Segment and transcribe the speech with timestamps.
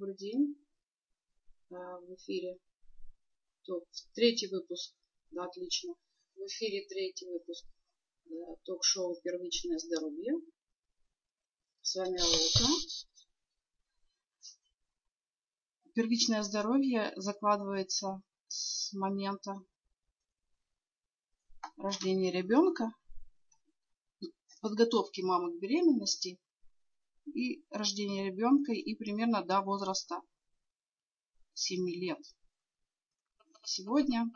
[0.00, 0.56] добрый день.
[1.70, 2.58] А, в эфире
[4.14, 4.94] третий выпуск,
[5.30, 5.94] да, отлично.
[6.36, 7.66] В эфире третий выпуск
[8.24, 10.32] да, ток-шоу «Первичное здоровье».
[11.82, 12.72] С вами Алока.
[15.94, 19.60] Первичное здоровье закладывается с момента
[21.76, 22.90] рождения ребенка,
[24.62, 26.38] подготовки мамы к беременности
[27.34, 30.20] и рождения ребенка и примерно до возраста
[31.54, 32.18] 7 лет.
[33.62, 34.30] Сегодня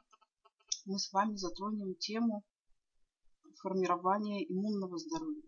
[0.85, 2.45] мы с вами затронем тему
[3.62, 5.43] формирования иммунного здоровья.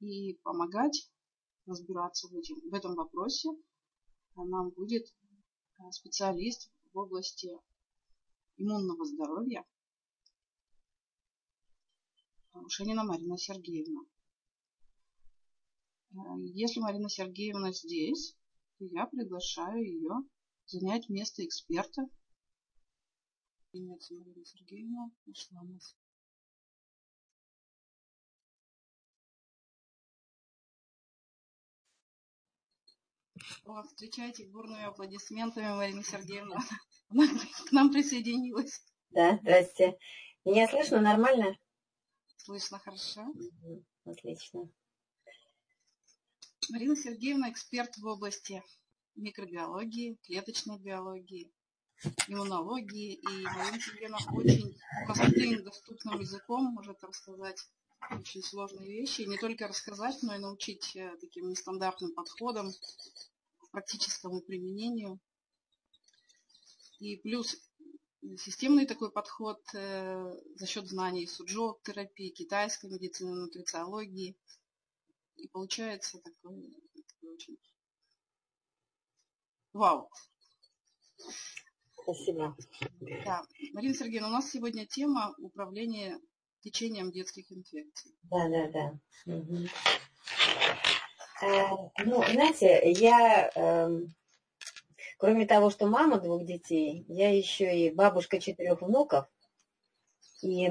[0.00, 1.10] И помогать
[1.66, 3.50] разбираться в, этим, в этом вопросе
[4.36, 7.50] нам будет э, специалист в области
[8.56, 9.64] иммунного здоровья
[12.68, 14.00] Шенина Марина Сергеевна.
[16.12, 16.16] Э,
[16.54, 18.36] если Марина Сергеевна здесь,
[18.78, 20.14] то я приглашаю ее
[20.66, 22.02] занять место эксперта.
[23.70, 25.96] Привет, Марина Сергеевна, нашла нас.
[33.64, 36.56] О, встречайте бурными аплодисментами Марина Сергеевна.
[37.08, 37.26] Она
[37.66, 38.82] к нам присоединилась.
[39.10, 39.98] Да, здрасте.
[40.44, 41.56] Меня слышно нормально?
[42.36, 43.26] Слышно хорошо.
[44.04, 44.68] Отлично.
[46.70, 48.62] Марина Сергеевна эксперт в области
[49.16, 51.52] микробиологии, клеточной биологии,
[52.28, 53.14] иммунологии.
[53.14, 57.58] И Марина Сергеевна очень простым, доступным языком может рассказать
[58.12, 59.22] очень сложные вещи.
[59.22, 62.70] И не только рассказать, но и научить э, таким нестандартным подходам,
[63.72, 65.18] практическому применению.
[67.00, 67.56] И плюс
[68.38, 74.36] системный такой подход э, за счет знаний суджок терапии, китайской медицины, нутрициологии–
[75.40, 77.56] и получается такой, такой очень...
[79.72, 80.10] Вау!
[82.02, 82.56] Спасибо.
[83.24, 83.42] Да.
[83.72, 86.18] Марина Сергеевна, у нас сегодня тема управления
[86.60, 88.12] течением детских инфекций.
[88.24, 89.32] Да, да, да.
[89.32, 89.56] Угу.
[91.42, 94.00] Э, ну, знаете, я, э,
[95.18, 99.26] кроме того, что мама двух детей, я еще и бабушка четырех внуков.
[100.42, 100.68] И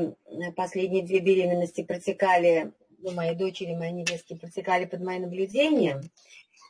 [0.56, 6.02] последние две беременности протекали ну, моей дочери, моей невестки протекали под моим наблюдением.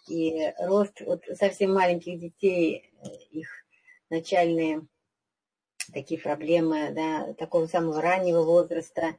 [0.07, 3.47] И рост вот совсем маленьких детей, э, их
[4.09, 4.87] начальные
[5.93, 9.15] такие проблемы, да, такого самого раннего возраста,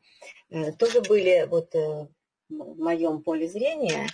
[0.51, 2.09] э, тоже были вот э,
[2.49, 4.07] в моем поле зрения.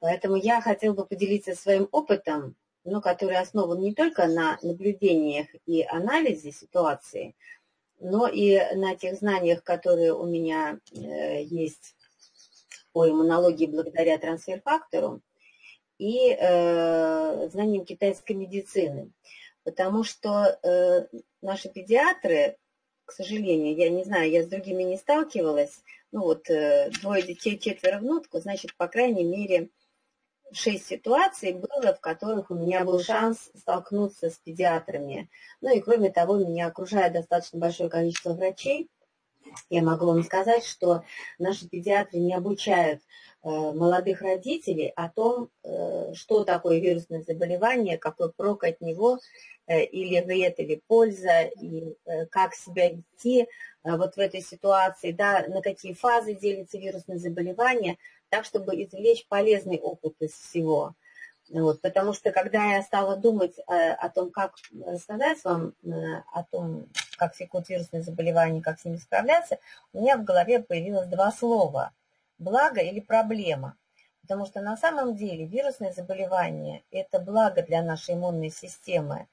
[0.00, 5.82] Поэтому я хотела бы поделиться своим опытом, но который основан не только на наблюдениях и
[5.82, 7.34] анализе ситуации,
[7.98, 11.94] но и на тех знаниях, которые у меня э, есть
[12.92, 15.20] по иммунологии благодаря трансфер-фактору,
[15.98, 19.10] и э, знаниям китайской медицины.
[19.64, 21.06] Потому что э,
[21.42, 22.56] наши педиатры,
[23.04, 27.58] к сожалению, я не знаю, я с другими не сталкивалась, ну вот э, двое детей,
[27.58, 29.70] четверо внутков, значит, по крайней мере,
[30.52, 35.28] шесть ситуаций было, в которых у меня был шанс столкнуться с педиатрами.
[35.60, 38.88] Ну и кроме того, меня окружает достаточно большое количество врачей.
[39.70, 41.04] Я могу вам сказать, что
[41.38, 48.32] наши педиатры не обучают э, молодых родителей о том, э, что такое вирусное заболевание, какой
[48.32, 49.18] прок от него,
[49.68, 53.46] э, или вред, или польза, и э, как себя вести э,
[53.96, 57.98] вот в этой ситуации, да, на какие фазы делится вирусное заболевание–
[58.36, 60.94] так, чтобы извлечь полезный опыт из всего.
[61.48, 65.88] Вот, потому что когда я стала думать э, о том, как рассказать вам э,
[66.32, 66.86] о том,
[67.16, 69.58] как секут вирусные заболевания, как с ними справляться,
[69.92, 71.92] у меня в голове появилось два слова–
[72.38, 73.76] благо или проблема.
[74.20, 79.28] Потому что на самом деле вирусное заболевание– это благо для нашей иммунной системы.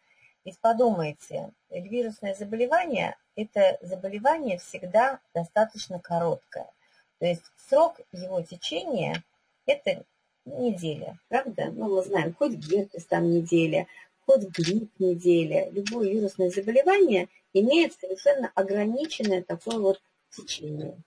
[0.46, 6.70] Ведь подумайте, вирусное заболевание– это заболевание всегда достаточно короткое–
[7.20, 9.24] то есть срок его течения–
[9.66, 10.04] это
[10.46, 11.72] неделя, правда?
[11.72, 13.88] Ну, мы знаем, хоть герпес там неделя,
[14.26, 15.70] хоть грипп неделя.
[15.72, 20.02] Любое вирусное заболевание имеет совершенно ограниченное такое вот
[20.32, 20.98] течение.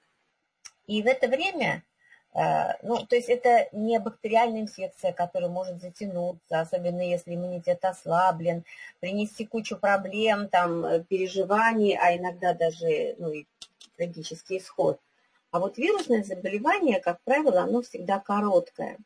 [0.86, 1.82] И в это время,
[2.34, 8.64] э, ну, то есть это не бактериальная инфекция, которая может затянуться, особенно если иммунитет ослаблен,
[9.00, 13.46] принести кучу проблем, там, переживаний, а иногда даже, ну, и
[13.96, 15.00] трагический исход.
[15.56, 18.98] А вот вирусное заболевание, как правило, оно всегда короткое.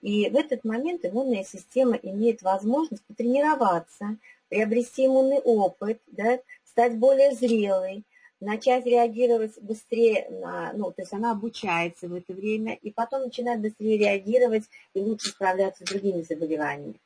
[0.00, 4.16] И в этот момент иммунная система имеет возможность потренироваться,
[4.48, 8.04] приобрести иммунный опыт, да, стать более зрелой,
[8.38, 13.60] начать реагировать быстрее, на, ну, то есть она обучается в это время, и потом начинает
[13.60, 17.00] быстрее реагировать и лучше справляться с другими заболеваниями.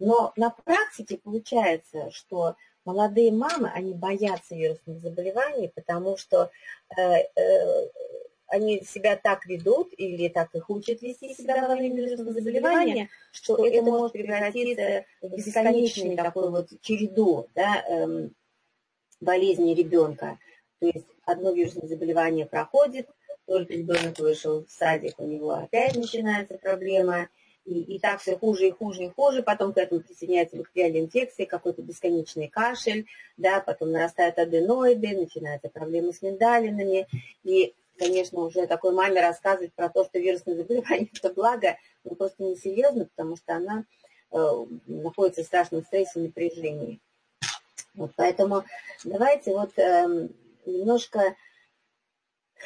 [0.00, 6.50] Но на практике получается, что молодые мамы, они боятся вирусных заболеваний, потому что
[6.96, 7.88] э, э,
[8.54, 13.66] они себя так ведут или так их учат вести себя во время вирусного заболевания, что,
[13.66, 18.34] это может превратиться в бесконечную такую вот череду да, эм,
[19.20, 20.38] болезни ребенка.
[20.78, 23.08] То есть одно вирусное заболевание проходит,
[23.46, 27.28] только ребенок вышел в садик, у него опять начинается проблема,
[27.64, 31.46] и, и так все хуже и хуже и хуже, потом к этому присоединяется бактериальная инфекция,
[31.46, 33.06] какой-то бесконечный кашель,
[33.36, 37.08] да, потом нарастают аденоиды, начинаются проблемы с миндалинами,
[37.42, 42.42] и конечно, уже такой маме рассказывать про то, что вирусное заболевание– это благо, ну, просто
[42.42, 43.84] несерьезно, потому что она
[44.30, 47.00] э, находится в страшном стрессе и напряжении.
[47.94, 48.64] Вот, поэтому
[49.04, 50.28] давайте вот э,
[50.66, 51.36] немножко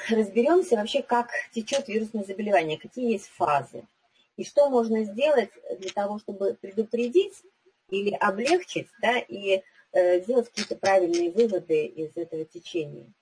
[0.08, 3.86] разберемся вообще, как течет вирусное заболевание, какие есть фазы.
[4.36, 7.34] И что можно сделать для того, чтобы предупредить
[7.90, 13.12] или облегчить, да, и э, сделать какие-то правильные выводы из этого течения.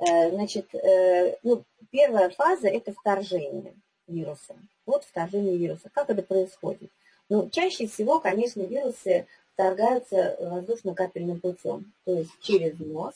[0.00, 3.74] Э, значит, э, ну, первая фаза– это вторжение
[4.06, 4.56] вируса.
[4.86, 5.90] Вот вторжение вируса.
[5.92, 6.90] Как это происходит?
[7.28, 13.14] Ну, чаще всего, конечно, вирусы вторгаются воздушно-капельным путем, то есть через нос,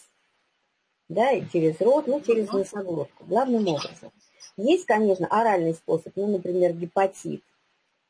[1.09, 4.13] да, и через рот, ну, через носоглотку, главным образом.
[4.57, 7.43] Есть, конечно, оральный способ, ну, например, гепатит,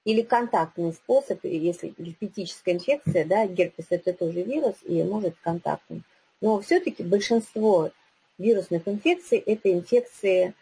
[0.05, 6.03] или контактный способ, если герпетическая инфекция, да, герпес это тоже вирус и может контактный.
[6.41, 7.91] Но все-таки большинство
[8.39, 10.55] вирусных инфекций– это инфекции,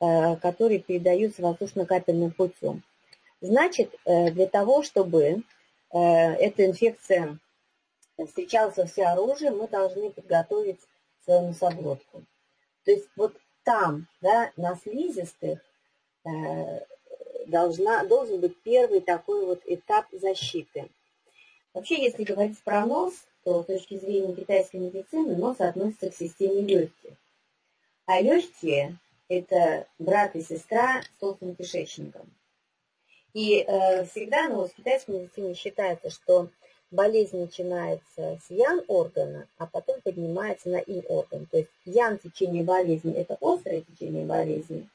[0.00, 2.82] э, которые передаются воздушно-капельным путем.
[3.40, 7.38] Значит, э, для того, чтобы э, эта инфекция
[8.26, 10.80] встречалась во всеоружии, мы должны подготовить
[11.24, 12.24] свою носоглотку.
[12.84, 13.34] То есть вот
[13.64, 15.60] там, да, на слизистых,
[17.46, 20.90] должна, должен быть первый такой вот этап защиты.
[21.72, 23.14] Вообще, если говорить про нос,
[23.44, 27.12] то с точки зрения китайской медицины нос относится к системе легких.
[28.06, 32.28] А легкие– это брат и сестра с толстым кишечником.
[33.32, 36.48] И э, всегда ну, в китайской медицине считается, что
[36.90, 41.46] болезнь начинается с ян-органа, а потом поднимается на ин-орган.
[41.46, 44.88] То есть ян течение болезни– это острое течение болезни,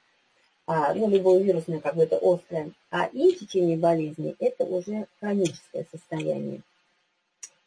[0.67, 5.85] а, ну, любое вирусное как бы это острое, а ин течение болезни– это уже хроническое
[5.91, 6.61] состояние.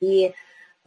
[0.00, 0.32] И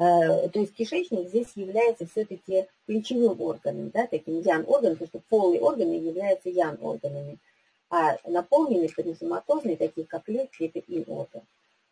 [0.02, 5.62] Э, то есть кишечник здесь является все-таки ключевым органом, да, таким ян-органом, потому что полые
[5.62, 7.38] органы являются ян-органами,
[7.92, 11.44] а наполненные паризоматозные, такие как легкие, это ин-орган.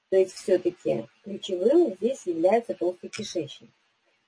[0.10, 3.70] То есть все-таки ключевым здесь является толстый кишечник.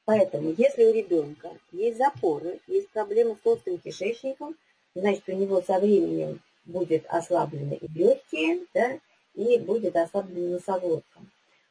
[0.06, 4.56] Поэтому, если у ребенка есть запоры, есть проблемы с толстым кишечником,
[4.96, 9.00] значит, у него со временем будет ослаблены и легкие, да,
[9.34, 11.20] и будет ослаблена носоглотка.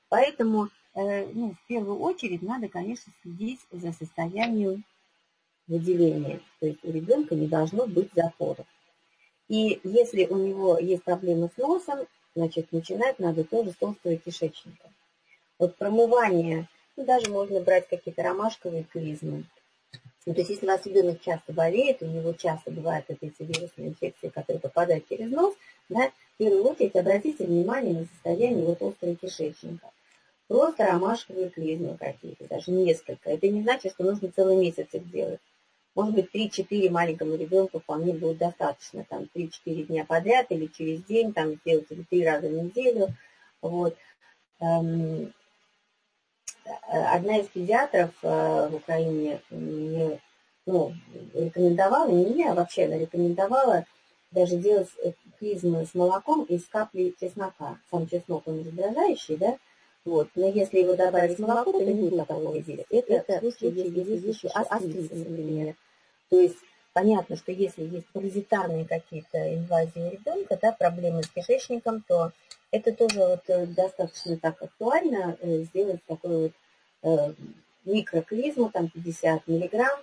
[0.09, 4.85] Поэтому Э, ну, в первую очередь надо, конечно, следить за состоянием
[5.69, 6.41] выделения.
[6.59, 8.67] То есть у ребенка не должно быть запоров.
[9.49, 14.91] И если у него есть проблемы с носом, значит, начинать надо тоже с толстого кишечника.
[15.59, 19.45] Вот промывание, ну, даже можно брать какие-то ромашковые клизмы.
[20.27, 23.43] Ну, то есть если у вас ребенок часто болеет, у него часто бывают вот эти
[23.43, 25.55] вирусные инфекции, которые попадают через нос,
[25.89, 29.91] да, в первую очередь обратите внимание на состояние вот толстого кишечника.
[30.47, 33.31] Просто ромашковые клизмы какие-то, даже несколько.
[33.31, 35.41] Это не значит, что нужно целый месяц их делать.
[35.95, 39.05] Может быть, 3-4 маленькому ребенку вполне будет достаточно.
[39.09, 43.09] Там 3-4 дня подряд или через день, там сделать или 3 раза в неделю.
[43.63, 43.97] Вот.
[46.89, 50.21] Одна из педиатров э, в Украине мне
[50.67, 50.93] ну,
[51.35, 53.85] рекомендовала, не мне, а вообще она рекомендовала
[54.31, 54.89] даже делать
[55.39, 57.79] клизмы с молоком из капли чеснока.
[57.91, 59.57] Сам чеснок, он раздражающий, да,
[60.05, 60.29] вот.
[60.35, 62.87] Но если его добавить в молоко, то не будет такого действия.
[62.91, 65.75] Это, это в случае, если есть астриtis, например.
[66.29, 66.57] То есть
[66.93, 72.33] понятно, что если есть паразитарные какие-то инвазии у ребенка, да, проблемы с кишечником, то
[72.71, 76.53] это тоже вот э, достаточно так актуально э, сделать такой вот
[77.03, 77.33] э,
[77.85, 80.01] микроклизму, там 50 миллиграмм,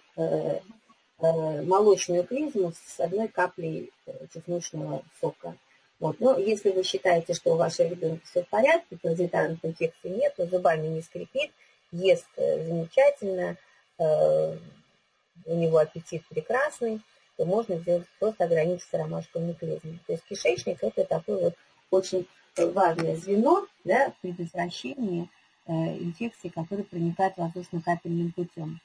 [1.19, 3.91] молочную клизму с одной каплей
[4.33, 5.55] чесночного сока.
[5.99, 6.19] Вот.
[6.19, 10.87] Но если вы считаете, что у вашего ребенка все в порядке, паразитарных инфекций нет, зубами
[10.87, 11.51] не скрипит,
[11.91, 13.57] ест замечательно,
[13.97, 17.01] у него аппетит прекрасный,
[17.35, 19.99] то можно сделать, просто ограничиться ромашковыми клизмами.
[20.07, 21.53] То есть кишечник это такое вот
[21.91, 22.27] очень
[22.65, 25.29] важное звено да, в предотвращении
[25.67, 28.79] э, инфекции, которые проникают воздушно-капельным путем.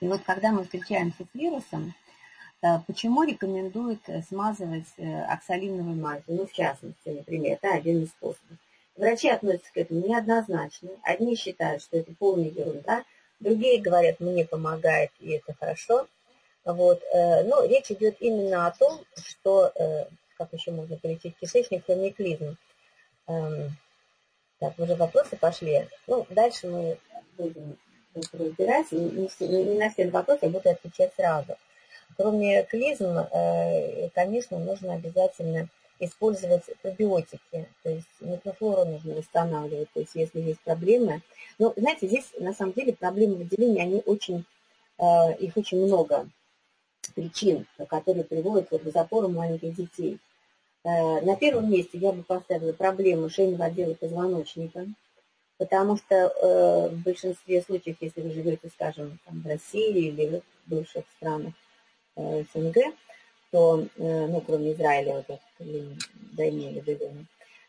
[0.00, 1.94] И вот когда мы встречаемся с вирусом,
[2.62, 4.88] э, почему рекомендуют смазывать
[5.28, 6.24] оксалиновой мазью?
[6.28, 8.56] Ну, в частности, например, это один из способов.
[8.96, 10.90] Врачи относятся к этому неоднозначно.
[11.02, 13.04] Одни считают, что это полная ерунда,
[13.38, 16.06] другие говорят, мне помогает, и это хорошо.
[16.64, 17.02] Вот.
[17.14, 19.72] Но речь идет именно о том, что,
[20.36, 22.58] как еще можно полечить кишечник, хрониклизм.
[23.30, 23.76] Эм,
[24.58, 25.86] так, уже вопросы пошли.
[26.08, 26.98] Ну, дальше мы
[27.38, 27.78] будем
[28.32, 28.90] разбирать.
[28.90, 31.56] Не, не, на все вопросы я буду отвечать сразу.
[32.16, 35.68] Кроме клизм, э, конечно, нужно обязательно
[36.00, 41.20] использовать пробиотики, то есть микрофлору нужно восстанавливать, то есть если есть проблемы.
[41.58, 44.44] Но, знаете, здесь на самом деле проблемы выделения, они очень,
[44.98, 46.28] э, их очень много
[47.14, 50.18] причин, которые приводят вот, к запору маленьких детей.
[50.82, 54.86] Э, на первом месте я бы поставила проблему шейного отдела позвоночника,
[55.58, 60.70] потому что э, в большинстве случаев, если вы живете, скажем, там, в России или в
[60.70, 61.52] бывших странах
[62.16, 62.76] э, СНГ,
[63.50, 67.08] то, ну, кроме Израиля, вот, да, имели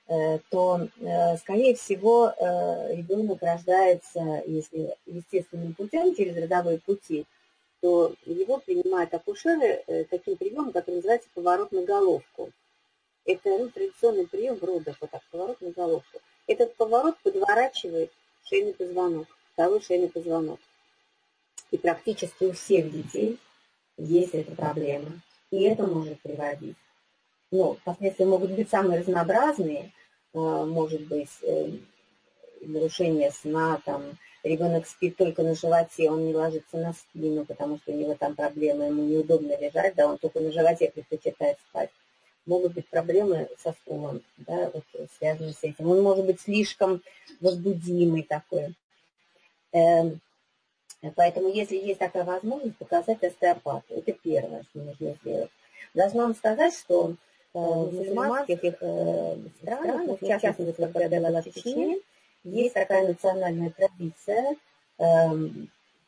[0.07, 0.87] в то,
[1.39, 2.31] скорее всего,
[2.91, 7.25] ребенок рождается, если естественным путем, через родовые пути,
[7.81, 12.51] то его принимают акушеры таким приемом, который называется поворот на головку.
[13.25, 16.19] Это ну, традиционный прием в родах, вот так, поворот на головку.
[16.47, 18.11] Этот поворот подворачивает
[18.43, 20.59] шейный позвонок, второй шейный позвонок.
[21.69, 23.39] И практически у всех детей
[23.97, 25.21] есть эта проблема.
[25.51, 26.75] И это может приводить.
[27.51, 29.91] Но последствия могут быть самые разнообразные.
[30.33, 31.69] А, может быть, э,
[32.61, 37.91] нарушение сна, там, ребенок спит только на животе, он не ложится на спину, потому что
[37.91, 41.89] у него там проблемы, ему неудобно лежать, да, он только на животе предпочитает спать
[42.45, 44.83] могут быть проблемы со стулом, да, вот,
[45.17, 45.89] связанные с этим.
[45.89, 47.01] Он может быть слишком
[47.39, 48.73] возбудимый такой.
[49.73, 50.19] Эм,
[51.15, 53.93] поэтому, если есть такая возможность, показать остеопату.
[53.95, 55.51] Это первое, что нужно сделать.
[55.93, 57.15] Должна вам сказать, что э,
[57.53, 61.99] в мусульманских э, странах, в частности, когда я была в Чечне,
[62.43, 64.55] есть такая национальная традиция
[64.97, 65.29] э,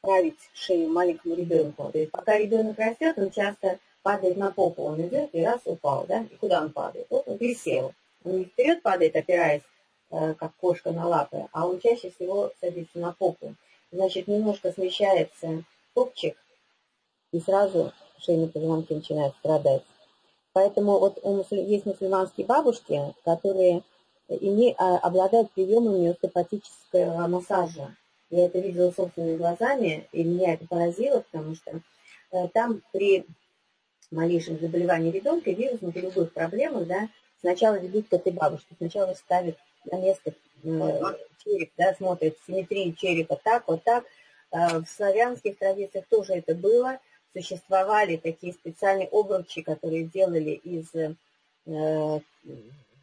[0.01, 1.89] править шею маленькому ребенку.
[1.91, 6.05] То есть пока ребенок растет, он часто падает на попу, он идет и раз упал,
[6.07, 7.07] да, и куда он падает?
[7.09, 7.93] Вот он пересел.
[8.23, 9.63] Он не вперед падает, опираясь,
[10.11, 13.55] э, как кошка на лапы, а он чаще всего садится на попу.
[13.91, 16.37] Значит, немножко смещается попчик,
[17.31, 19.83] и сразу шейные позвонки начинают страдать.
[20.53, 21.61] Поэтому вот у мусуль...
[21.61, 23.81] есть мусульманские бабушки, которые
[24.29, 24.75] име...
[24.77, 27.95] А, обладают приемами остеопатического массажа.
[28.29, 31.81] Я это видела собственными глазами, и меня это поразило, потому что
[32.31, 33.25] э, там при
[34.13, 39.57] малейшем заболевании ребенка, вирусных или любых проблемах, да, сначала ведут к этой бабушке, сначала ставят
[39.91, 41.01] на место э,
[41.43, 44.05] череп, да, смотрят симметрию черепа так, вот так.
[44.51, 46.99] Э, в славянских традициях тоже это было.
[47.33, 52.19] Существовали такие специальные обручи, которые делали из э,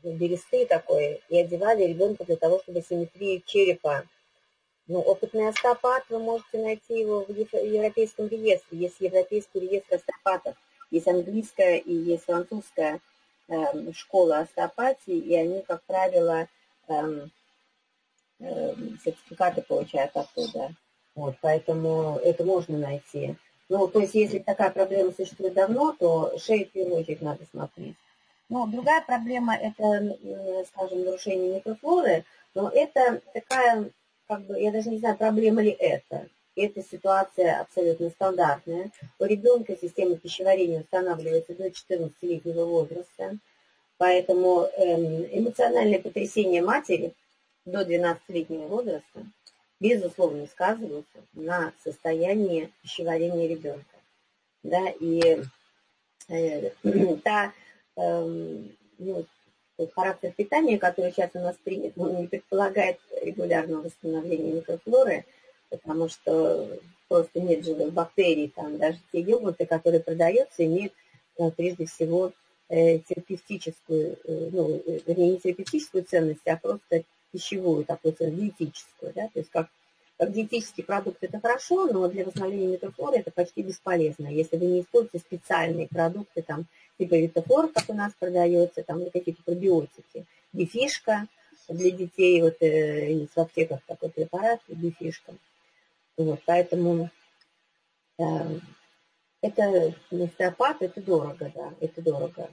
[0.02, 4.04] бересты такой и одевали ребенка для того, чтобы симметрию черепа
[4.86, 8.78] ну, опытный остеопат, вы можете найти его в Европейском реестре.
[8.78, 10.56] Есть Европейский реестр остеопатов.
[10.90, 13.00] Есть английская и есть французская
[13.48, 16.48] э, школа остеопатии, и они, как правило,
[16.88, 17.26] э,
[18.40, 20.72] э, сертификаты получают оттуда.
[21.14, 23.36] Вот, поэтому это можно найти.
[23.68, 27.94] Ну, то есть, если такая проблема существует давно, то шею в первую очередь надо смотреть.
[28.48, 30.16] Но другая проблема– это,
[30.66, 33.90] скажем, нарушение микрофлоры, но это такая,
[34.26, 36.26] как бы, я даже не знаю, проблема ли это.
[36.62, 38.90] Эта ситуация абсолютно стандартная.
[39.18, 43.38] У ребенка система пищеварения устанавливается до 14-летнего возраста,
[43.96, 47.14] поэтому эм, эмоциональное потрясение матери
[47.64, 49.24] до 12-летнего возраста
[49.80, 53.96] безусловно сказываются на состоянии пищеварения ребенка.
[54.62, 55.42] Да, и
[56.28, 56.70] э,
[57.24, 57.54] та
[57.96, 58.58] э,
[58.98, 59.26] ну,
[59.94, 65.24] характер питания, который сейчас у нас принят, он не предполагает регулярного восстановления микрофлоры,
[65.70, 70.92] потому что просто нет живых бактерий, там даже те йогурты, которые продаются, имеют
[71.38, 72.32] э, прежде всего
[72.68, 79.28] э, терапевтическую, э, ну, вернее, не терапевтическую ценность, а просто пищевую, такую ценность, диетическую, да,
[79.28, 79.68] то есть как,
[80.18, 84.80] как диетический продукт это хорошо, но для восстановления метафлоры это почти бесполезно, если вы не
[84.82, 86.66] используете специальные продукты, там,
[86.98, 91.26] типа витофлор, как у нас продается, там, или какие-то пробиотики, бифишка
[91.68, 95.32] для детей, вот э, в аптеках такой препарат, бифишка,
[96.24, 97.10] вот, поэтому
[98.18, 98.24] э,
[99.42, 102.48] это остеопат, это дорого, да, это дорого.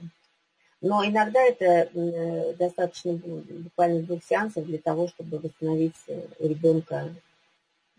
[0.80, 5.96] Но иногда это э, достаточно буквально двух сеансов для того, чтобы восстановить
[6.38, 7.14] у ребенка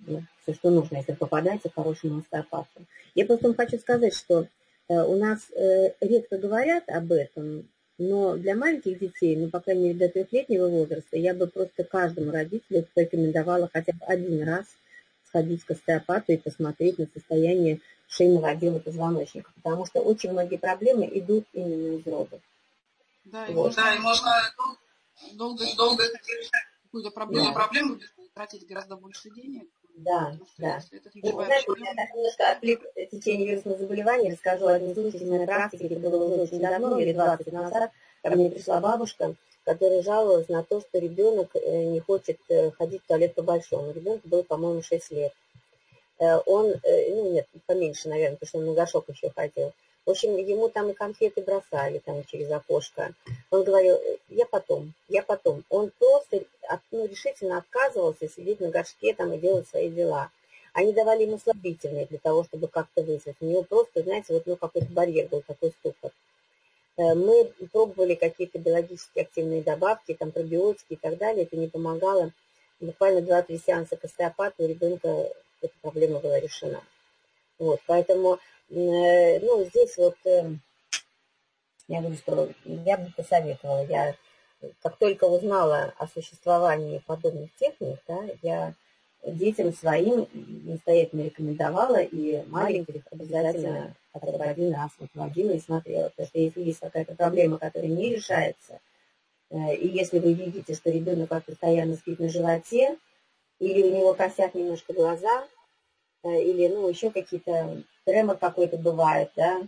[0.08, 2.86] ну, все, что нужно, если попадаете к хорошему остеопату.
[3.16, 4.48] Я просто вам хочу сказать, что
[4.88, 9.94] э, у нас э, редко говорят об этом, но для маленьких детей, ну, по крайней
[9.94, 14.66] мере, до трехлетнего возраста, я бы просто каждому родителю порекомендовала хотя бы один раз
[15.30, 21.10] сходить к остеопату и посмотреть на состояние шейного отдела позвоночника, потому что очень многие проблемы
[21.14, 22.42] идут именно из родов.
[23.26, 23.68] Да, и вот.
[23.68, 24.32] можно, да, и можно
[25.34, 26.04] долго, долго
[26.84, 27.54] какую-то проблему, да.
[27.54, 28.00] проблему
[28.34, 29.70] тратить гораздо больше денег.
[30.06, 30.80] Да, да.
[31.14, 35.84] И, знаете, я так немножко отвлек течение вирусных заболеваний, расскажу один случай из моей практики,
[35.84, 37.92] это было уже очень давно, лет 20 назад,
[38.24, 43.04] ко мне пришла бабушка, которая жаловалась на то, что ребенок э, не хочет э, ходить
[43.04, 43.92] в туалет по-большому.
[43.92, 45.34] Ребенку было, по-моему, 6 лет.
[46.20, 49.74] Э, он, ну нет, поменьше, наверное, потому что он на горшок еще ходил.
[50.10, 53.14] В общем, ему там и конфеты бросали там через окошко.
[53.52, 53.96] Он говорил,
[54.30, 55.64] я потом, я потом.
[55.70, 56.46] Он просто
[56.90, 60.32] ну, решительно отказывался сидеть на горшке там и делать свои дела.
[60.74, 63.36] Они давали ему слабительные для того, чтобы как-то вызвать.
[63.40, 66.10] У него просто, знаете, вот ну, какой-то барьер был, такой ступор.
[66.98, 72.32] Э, мы пробовали какие-то биологически активные добавки, там пробиотики и так далее, это не помогало.
[72.80, 75.30] Буквально 2-3 сеанса к остеопату у ребенка
[75.62, 76.82] эта проблема была решена.
[77.60, 78.40] Вот, поэтому
[78.70, 80.52] ну, здесь вот э,
[81.88, 83.86] я говорю, что я бы посоветовала.
[83.86, 84.16] Я
[84.82, 88.74] как только узнала о существовании подобных техник, да, я
[89.26, 90.28] детям своим
[90.66, 96.10] настоятельно рекомендовала, и маленьких обязательно хотя бы один раз вот водила и смотрела.
[96.10, 98.80] Потому что если есть какая-то проблема, которая не решается,
[99.50, 102.98] э, и если вы видите, что ребенок постоянно спит на животе,
[103.60, 105.48] или у него косят немножко глаза,
[106.24, 109.62] или ну, еще какие-то тремор какой-то бывает, да,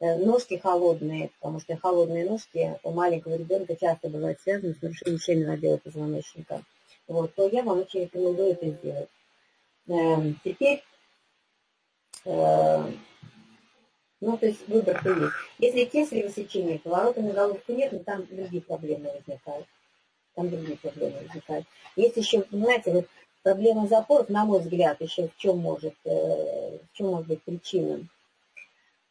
[0.00, 5.18] э, ножки холодные, потому что холодные ножки у маленького ребенка часто бывают связаны с нарушением
[5.18, 6.62] шейного отдела позвоночника.
[7.08, 9.08] Вот, то я вам очень рекомендую это сделать.
[9.88, 10.82] Эм, теперь,
[12.26, 12.92] э,
[14.20, 15.32] ну, то есть выбор-то есть.
[15.58, 19.66] Если кесарево сечение, поворота на головку нет, но там другие проблемы возникают.
[20.34, 21.66] Там другие проблемы возникают.
[21.94, 23.06] Есть еще, понимаете, вот
[23.46, 28.04] Проблема запоров, на мой взгляд, еще в чем может, э, в чем может быть причина.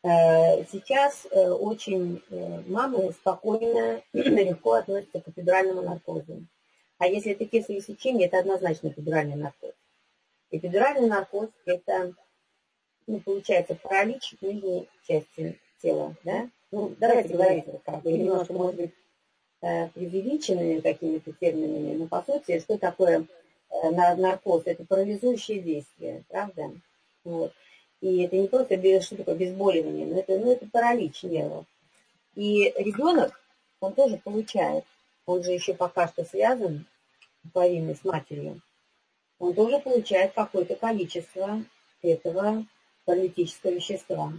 [0.04, 2.22] Э, сейчас э, очень
[2.68, 6.46] мамы спокойно, легко относятся к эпидуральному наркозу.
[6.98, 9.72] А если это кесарево сечение, это однозначно эпидуральный наркоз.
[10.52, 12.14] Эпидуральный наркоз– это,
[13.08, 16.50] ну, получается, паралич нижней части тела, да?
[16.72, 18.92] Ну, давайте говорить, как бы, немножко, может быть,
[19.62, 23.26] преувеличенными какими-то терминами, но, по сути, что такое
[23.84, 26.72] на наркоз, это парализующее действие, правда?
[27.24, 27.54] Вот.
[28.02, 31.66] И это не просто что такое обезболивание, но это, ну, это паралич нервов.
[32.36, 33.40] И ребенок,
[33.80, 34.84] он тоже получает,
[35.26, 36.86] он же еще пока что связан
[37.54, 38.62] половиной с матерью,
[39.40, 41.64] он тоже получает какое-то количество
[42.02, 42.66] этого
[43.06, 44.34] паралитического вещества.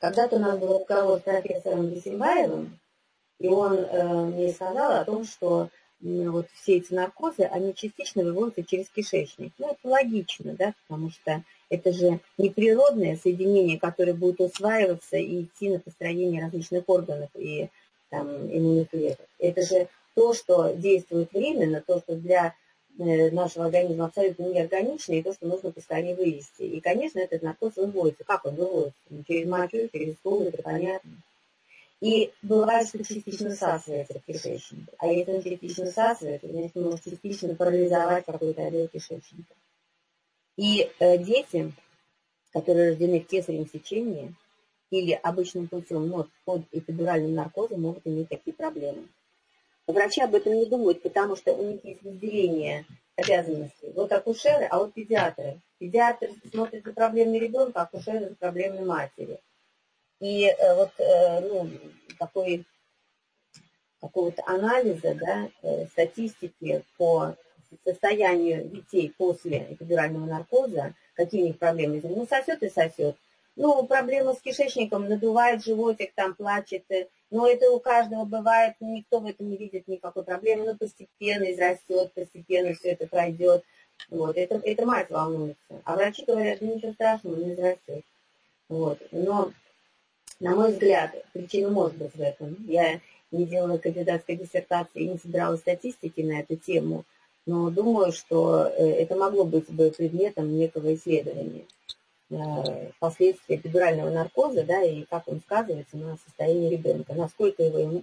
[0.00, 2.78] Когда-то у нас был разговор с профессором Бесимбаевым,
[3.38, 8.62] и он э, мне сказал о том, что вот все эти наркозы, они частично выводятся
[8.62, 9.52] через кишечник.
[9.58, 15.70] Ну, это логично, да, потому что это же неприродное соединение, которое будет усваиваться и идти
[15.70, 17.68] на построение различных органов и
[18.10, 19.26] там, иммунных клеток.
[19.38, 22.54] Это же то, что действует временно, то, что для
[22.98, 26.62] э, нашего организма абсолютно неорганично, и то, что нужно поскорее вывести.
[26.62, 28.24] И, конечно, этот наркоз выводится.
[28.24, 28.98] Как он выводится?
[29.10, 31.10] Ну, через мочу, через стул, это понятно.
[32.00, 34.88] И бывает, что частично всасывается в кишечник.
[34.98, 39.54] А если он частично всасывается, значит, он может частично парализовать какой-то отдел кишечника.
[40.56, 41.72] И э, дети,
[42.52, 44.32] которые рождены в кесаревом сечении
[44.90, 49.08] или обычным путем, но под эпидуральным наркозом, могут иметь такие проблемы.
[49.86, 52.84] Врачи об этом не думают, потому что у них есть разделение
[53.16, 53.90] обязанностей.
[53.94, 55.60] Вот акушеры, а вот педиатры.
[55.78, 59.40] Педиатр смотрит за проблемой ребенка, а акушеры за проблемой матери.
[60.20, 61.70] И э, вот э, ну,
[62.18, 62.64] такой
[64.00, 67.36] какого-то анализа, да, э, статистики по
[67.84, 72.00] состоянию детей после эпидурального наркоза, какие у них проблемы.
[72.02, 73.16] Ну, сосет и сосет.
[73.56, 76.84] Ну, проблема с кишечником, надувает животик, там плачет.
[77.30, 80.64] Но это у каждого бывает, никто в этом не видит никакой проблемы.
[80.64, 83.64] Ну, постепенно израстет, постепенно все это пройдет.
[84.10, 85.82] Вот, это, это мать волнуется.
[85.84, 88.04] А врачи говорят, ну, ничего страшного, не израстет.
[88.68, 89.00] Вот.
[89.10, 89.52] Но
[90.40, 92.56] на мой взгляд, причина может быть в этом.
[92.68, 97.04] Я не делала кандидатской диссертации не собирала статистики на эту тему,
[97.46, 101.64] но думаю, что э, это могло быть бы предметом некого исследования
[102.30, 108.02] э, последствий эпидурального наркоза, да, и как он сказывается на состоянии ребенка, насколько его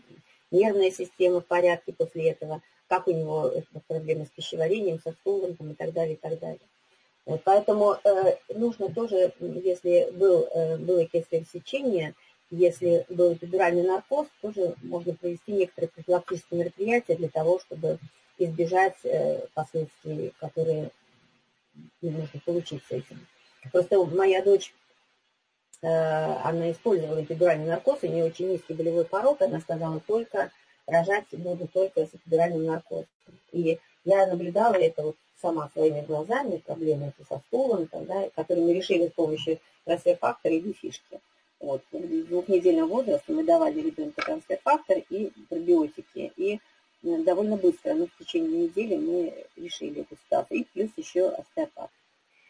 [0.52, 3.52] нервная система в порядке после этого, как у него
[3.88, 6.60] проблемы с пищеварением, со стулом и так далее, и так далее.
[7.44, 12.14] Поэтому э, нужно тоже, если был, э, было кесарево сечение,
[12.52, 17.98] если был эпидуральный наркоз, тоже можно провести некоторые профилактические мероприятия для того, чтобы
[18.38, 20.92] избежать э, последствий, которые
[22.02, 23.26] нужно получить с этим.
[23.72, 24.74] Просто моя дочь,
[25.82, 30.52] она использовала эпидуральный наркоз, у нее очень низкий болевой порог, она сказала только,
[30.88, 33.08] рожать буду только с эпидуральным наркозом.
[33.52, 39.08] И я наблюдала это вот сама своими глазами, проблемы со стулом, тогда, которые мы решили
[39.08, 41.20] с помощью трансфер-фактора и фишки.
[41.60, 41.82] Вот.
[41.92, 46.32] В двухнедельном возрасте мы давали ребенку трансфер-фактор и пробиотики.
[46.36, 46.60] И
[47.04, 50.62] э, довольно быстро, ну, в течение недели мы решили эту ситуацию.
[50.62, 51.92] И плюс еще остеопат.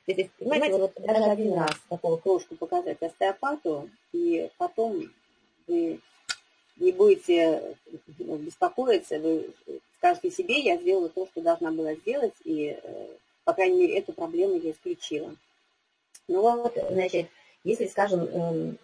[0.06, 5.04] То есть, понимаете, вот даже один раз такого крошку показать остеопату, и потом
[5.68, 6.00] вы
[6.78, 7.76] не будете
[8.20, 9.50] ну, беспокоиться, вы
[10.06, 13.08] скажете себе, я сделала то, что должна была сделать, и, э,
[13.44, 15.36] по крайней мере, эту проблему я исключила.
[16.28, 17.28] Ну вот, значит,
[17.64, 18.78] если, скажем, эм,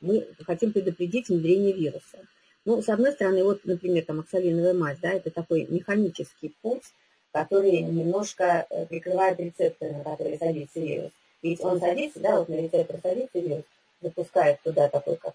[0.00, 2.18] мы хотим предупредить внедрение вируса.
[2.64, 6.84] Ну, с одной стороны, вот, например, там оксалиновая мазь, да, это такой механический путь,
[7.32, 11.12] который немножко э, прикрывает рецепторы, на которые садится вирус.
[11.42, 13.64] Ведь он садится, да, вот на рецептор садится вирус,
[14.00, 15.34] запускает туда такой, как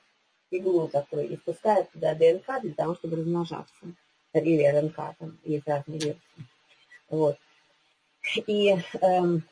[0.49, 3.85] иглу такой, и впускает туда ДНК для того, чтобы размножаться.
[4.33, 6.21] Или РНК, там есть разные версии.
[7.09, 7.37] Вот.
[8.47, 9.43] И эм,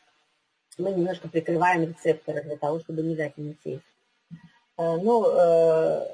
[0.78, 3.84] мы немножко прикрываем рецепторы для того, чтобы не дать им сесть.
[4.78, 6.08] Э, ну, э,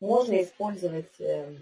[0.00, 1.56] можно использовать, э,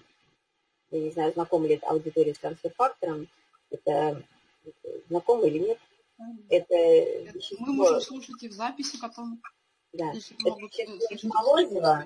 [0.90, 3.28] я не знаю, знакома ли это аудитория с трансфер-фактором,
[3.70, 4.22] это
[5.08, 5.78] знакомо или нет?
[6.50, 7.66] Это, это вещество...
[7.66, 9.40] Мы можем слушать и в записи потом.
[9.94, 10.60] Да, это
[11.10, 12.04] вещество молозива,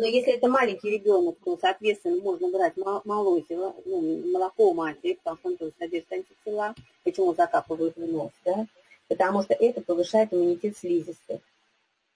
[0.00, 5.48] но если это маленький ребенок, то, соответственно, можно брать молозиво, ну, молоко матери, потому что
[5.48, 6.74] он тоже содержит антитела.
[7.04, 8.66] Почему закапывают в нос, да?
[9.08, 11.40] Потому что это повышает иммунитет слизистых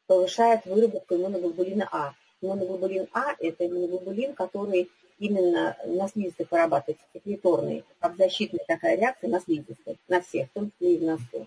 [0.06, 2.14] повышает выработку иммуноглобулина А.
[2.40, 9.40] Иммуноглобулин А– это иммуноглобулин, который именно на слизистых вырабатывается, секреторный, как защитная такая реакция на
[9.40, 11.46] слизистых, на всех, в том числе и в носу.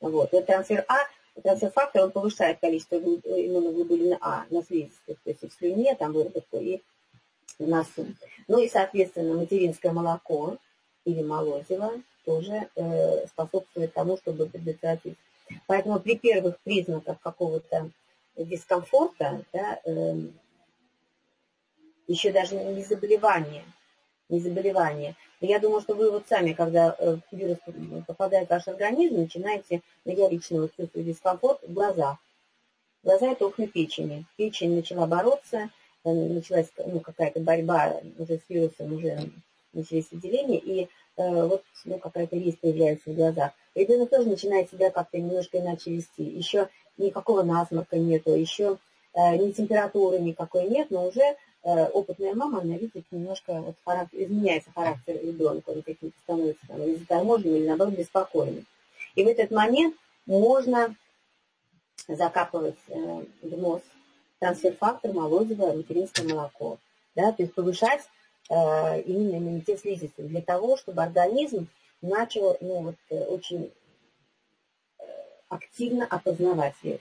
[0.00, 0.32] Вот.
[0.32, 0.96] вот трансфер А,
[1.42, 6.80] трансфер-фактор, он повышает количество иммуноглобулина А на слизистых, то есть в слюне, там выработку и
[7.58, 8.06] в носу.
[8.48, 10.56] Ну и, соответственно, материнское молоко
[11.04, 11.92] или молозиво
[12.24, 15.16] тоже э, способствует тому, чтобы предотвратить
[15.66, 17.90] Поэтому при первых признаках какого-то
[18.36, 20.14] дискомфорта, да, э,
[22.06, 23.64] еще даже не заболевание,
[24.28, 25.14] не заболевание.
[25.40, 27.58] Я думаю, что вы вот сами, когда э, вирус
[28.06, 32.18] попадает в ваш организм, начинаете, я лично вот чувствую дискомфорт в глазах.
[33.02, 34.24] Глаза это окна печени.
[34.36, 35.70] Печень начала бороться,
[36.04, 39.30] э, началась ну, какая-то борьба уже с вирусом, уже
[39.72, 43.52] начались отделения, и Э, вот ну, какая-то резь появляется в глазах.
[43.74, 46.24] Ребенок тоже начинает себя как-то немножко иначе вести.
[46.24, 48.78] Еще никакого насморка нету, еще
[49.14, 54.70] э, ни температуры никакой нет, но уже опытная мама, она видит немножко, вот характер, изменяется
[54.74, 58.66] характер ребенка, он каким-то становится там, или заторможенным, или наоборот беспокойным.
[59.14, 59.96] И в этот момент
[60.26, 60.94] можно
[62.06, 63.80] закапывать э, в нос
[64.40, 66.76] трансфер-фактор, молозиво, материнское молоко.
[67.14, 68.02] Да, то есть повышать
[68.50, 71.66] Э, именно иммунитет слизистых, для того, чтобы организм
[72.02, 73.72] начал ну, вот, э, очень
[74.98, 75.02] э,
[75.48, 77.00] активно опознавать вирус.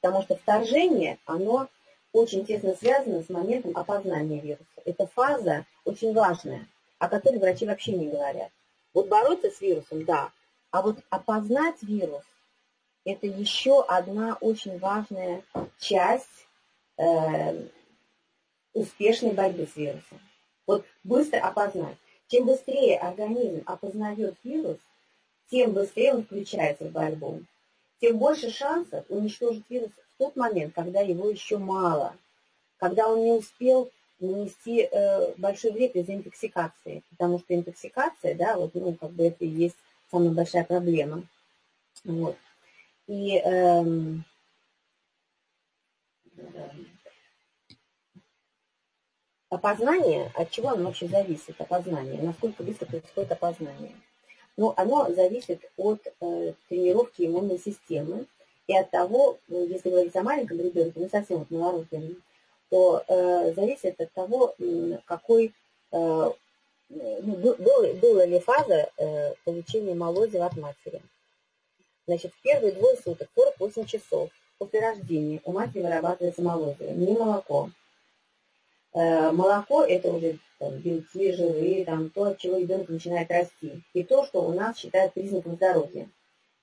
[0.00, 1.68] Потому что вторжение, оно
[2.12, 4.64] очень тесно связано с моментом опознания вируса.
[4.84, 6.66] Эта фаза очень важная,
[6.98, 8.50] о которой врачи вообще не говорят.
[8.92, 10.30] Вот бороться с вирусом, да,
[10.70, 12.24] а вот опознать вирус,
[13.04, 15.42] это еще одна очень важная
[15.78, 16.46] часть
[16.98, 17.66] э,
[18.74, 20.20] успешной борьбы с вирусом.
[20.66, 21.96] Вот быстро опознать.
[22.28, 24.78] Чем быстрее организм опознает вирус,
[25.50, 27.42] тем быстрее он включается в борьбу.
[28.00, 29.90] Тем больше шансов уничтожить вирус
[30.22, 32.14] тот момент, когда его еще мало,
[32.78, 37.02] когда он не успел нанести э, большой вред из-за интоксикации.
[37.10, 39.76] Потому что интоксикация, да, вот, ну, как бы это и есть
[40.12, 41.24] самая большая проблема.
[42.04, 42.36] Вот.
[43.08, 44.24] И эм,
[49.50, 53.92] Опознание, от чего оно вообще зависит, опознание, насколько быстро происходит опознание?
[54.56, 58.26] Ну, оно зависит от э, тренировки иммунной системы
[58.66, 62.22] и от того, ну, если говорить о маленьком ребенке, не совсем вот малоруким,
[62.70, 64.54] то э, зависит от того,
[65.04, 65.52] какой,
[65.90, 66.30] э,
[66.88, 71.02] ну, был, была ли фаза э, получения молозива от матери.
[72.06, 77.70] Значит, в первые двое суток, 48 часов после рождения у матери вырабатывается молозиво, не молоко.
[78.94, 83.82] Э, молоко– это уже там, белки, жиры, там, то, от чего ребенок начинает расти.
[83.92, 86.08] И то, что у нас считают признаком здоровья.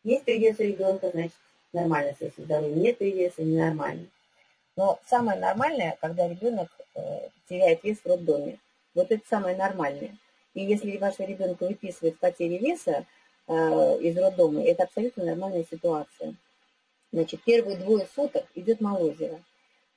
[0.03, 1.33] Есть привес у ребенка, значит,
[1.73, 2.81] нормально со здоровьем.
[2.81, 4.07] Нет привеса, ненормально.
[4.75, 8.59] Но самое нормальное, когда ребенок э, теряет вес в роддоме.
[8.95, 10.15] Вот это самое нормальное.
[10.53, 13.05] И если вашего ребенка выписывают потери веса
[13.47, 13.53] э,
[14.01, 16.35] из роддома, это абсолютно нормальная ситуация.
[17.11, 19.41] Значит, первые двое суток идет молозиво.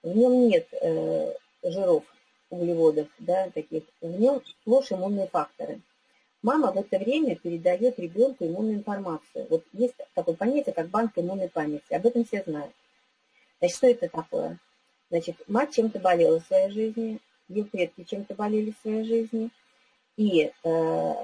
[0.03, 2.05] В нем нет э, жиров,
[2.51, 3.85] углеводов, да, таких.
[4.01, 5.81] В нем сплошь иммунные факторы.
[6.43, 9.47] Мама в это время передает ребенку иммунную информацию.
[9.49, 11.93] Вот есть такое понятие, как банк иммунной памяти.
[11.95, 12.73] Об этом все знают.
[13.61, 14.59] Значит, что это такое?
[15.11, 19.51] Значит, мать чем-то болела в своей жизни, ее предки чем-то болели в своей жизни,
[20.17, 21.15] и э,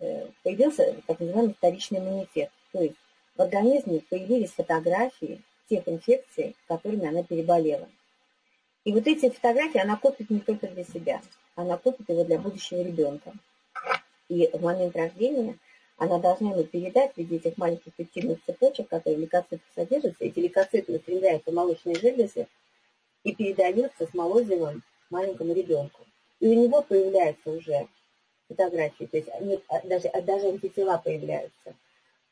[0.00, 2.50] э, появился так называемый вторичный иммунитет.
[2.72, 2.96] То есть
[3.36, 7.88] в организме появились фотографии тех инфекций, которыми она переболела.
[8.84, 11.20] И вот эти фотографии она копит не только для себя,
[11.54, 13.32] она копит его для будущего ребенка.
[14.28, 15.58] И в момент рождения
[15.96, 20.24] она должна ему передать виде этих маленьких пептидных цепочек, которые в лейкоцитах содержатся.
[20.24, 22.48] Эти лейкоциты устремляются в молочные железы
[23.22, 26.00] и передаются с молозивом маленькому ребенку.
[26.40, 27.88] И у него появляются уже
[28.48, 31.74] фотографии, то есть они, а, даже, а, даже антитела появляются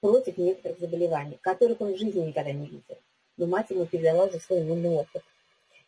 [0.00, 2.98] против некоторых заболеваний, которых он в жизни никогда не видел.
[3.36, 5.22] Но мать ему передала уже свой иммунный опыт.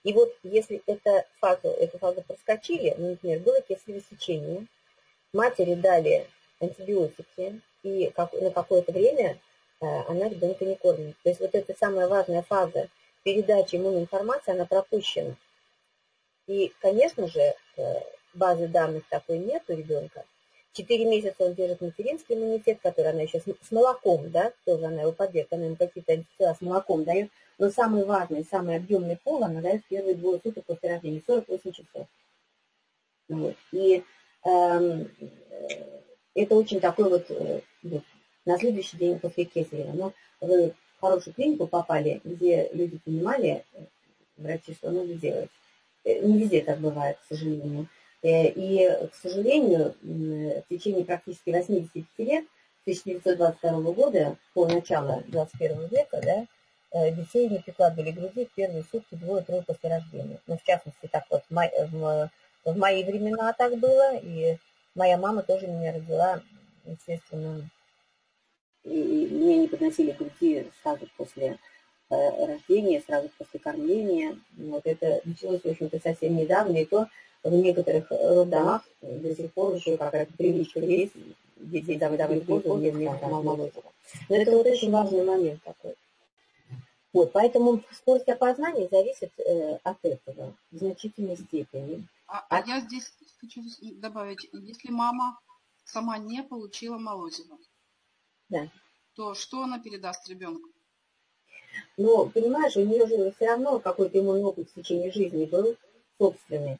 [0.05, 4.67] И вот если эта фазу, эту фазу проскочили, ну, например, было кесарево сечение,
[5.35, 6.27] матери дали
[6.61, 9.38] антибиотики, и как, на какое-то время
[9.81, 11.16] э, она ребенка не кормит.
[11.23, 12.88] То есть вот эта самая важная фаза
[13.23, 15.35] передачи иммунной информации, она пропущена.
[16.47, 18.01] И, конечно же, э,
[18.35, 20.25] базы данных такой нет у ребенка.
[20.73, 25.03] Четыре месяца он держит материнский иммунитет, который она еще с, с молоком, да, тоже она
[25.03, 27.31] его поддерживает, она ему какие-то антитела с молоком дает.
[27.59, 32.07] Но самый важный, самый объемный пол она дает первые двое суток после рождения, 48 часов.
[33.29, 33.55] Вот.
[33.73, 34.03] И
[36.35, 38.02] это очень такой вот, э, вот
[38.44, 39.92] на следующий день после кесарева.
[39.92, 43.85] Но вы в хорошую клинику попали, где люди понимали, э,
[44.37, 45.50] врачи, что нужно делать.
[46.04, 47.88] Не везде так бывает, к сожалению.
[48.22, 52.44] Э, и, к сожалению, в течение практически 85 лет,
[52.87, 56.46] с 1922 года по начало 21 века, да,
[56.90, 60.38] э, детей не прикладывали груди в первые сутки двое-трое после рождения.
[60.46, 62.30] Ну, в частности, так вот, в, в
[62.64, 64.57] мои времена так было, и
[64.94, 66.42] моя мама тоже меня родила,
[66.85, 67.68] естественно,
[68.85, 71.59] и мне не подносили груди сразу после
[72.11, 74.38] э, рождения, сразу после кормления.
[74.57, 77.09] Вот это началось, в общем-то, совсем недавно, и то
[77.42, 81.14] в некоторых родах до сих пор еще какая-то привычка есть,
[81.57, 82.20] детей давать
[83.42, 83.92] молочного.
[84.29, 85.94] Но это вот очень важный момент такой.
[87.12, 92.07] Вот, поэтому скорость опознания зависит э, от этого в значительной степени.
[92.35, 93.62] А, а я здесь хочу
[94.01, 95.38] добавить, если мама
[95.85, 97.57] сама не получила молозиво,
[98.49, 98.68] да.
[99.14, 100.68] то что она передаст ребенку?
[101.97, 105.77] Ну, понимаешь, у нее же все равно какой-то иммунный опыт в течение жизни был
[106.18, 106.79] собственный.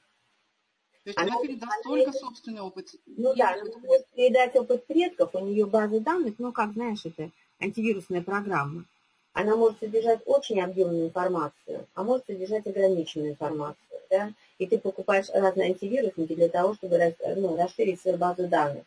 [1.05, 2.90] То есть она, она передаст она только собственный опыт.
[3.07, 7.31] Ну да, она может передать опыт предков, у нее база данных, ну как, знаешь, это
[7.61, 8.87] антивирусная программа.
[9.35, 14.01] Она может содержать очень объемную информацию, а может содержать ограниченную информацию.
[14.09, 14.33] Да?
[14.59, 18.85] И ты покупаешь разные антивирусники для того, чтобы ну, расширить свою базу данных.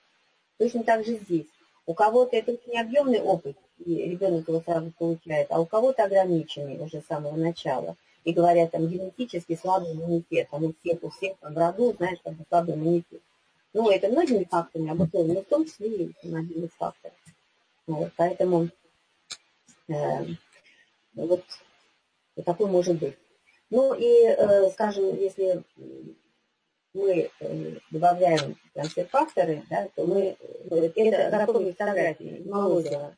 [0.58, 1.48] Точно так же здесь.
[1.86, 6.80] У кого-то это очень объемный опыт, и ребенок его сразу получает, а у кого-то ограниченный
[6.80, 11.38] уже с самого начала и говорят, там, генетически слабый иммунитет, там, у всех, у всех
[11.40, 13.22] там, в роду, знаешь, бы слабый иммунитет.
[13.74, 17.16] Ну, это многими факторами обусловлено, но в том числе и один из факторов.
[17.86, 18.70] Вот, поэтому
[19.88, 21.44] вот,
[22.36, 23.18] вот такой может быть.
[23.70, 25.64] Ну и, э, скажем, если
[26.94, 33.16] мы э, добавляем трансфер-факторы, да, то мы, э, это готовые фотографии Молозова,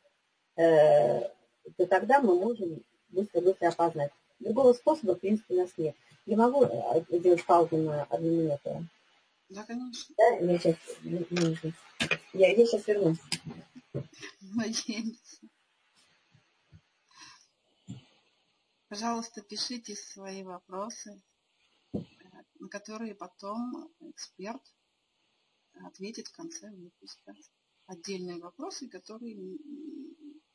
[0.56, 1.20] э,
[1.76, 4.10] то тогда мы можем быстро-быстро опознать.
[4.40, 5.94] Другого способа, в принципе, у нас нет.
[6.26, 8.86] Я могу э, сделать паузу на одну минуту?
[9.48, 10.14] Да, конечно.
[10.16, 10.76] Да, я сейчас,
[12.32, 13.18] я, я сейчас вернусь.
[14.54, 15.46] Надеемся.
[18.90, 21.22] Пожалуйста, пишите свои вопросы,
[21.92, 24.60] на которые потом эксперт
[25.74, 27.32] ответит в конце выпуска.
[27.86, 29.36] Отдельные вопросы, которые,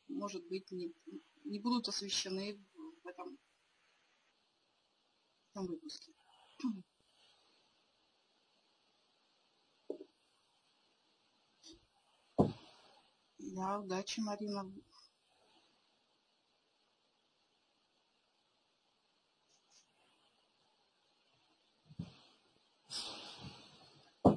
[0.10, 0.93] может быть, не,
[1.45, 2.62] не будут освещены
[3.04, 3.38] в этом
[5.52, 6.12] этом выпуске.
[13.38, 14.69] Да, удачи, Марина.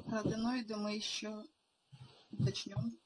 [0.09, 1.43] Про аденоиды мы еще
[2.31, 2.97] уточнем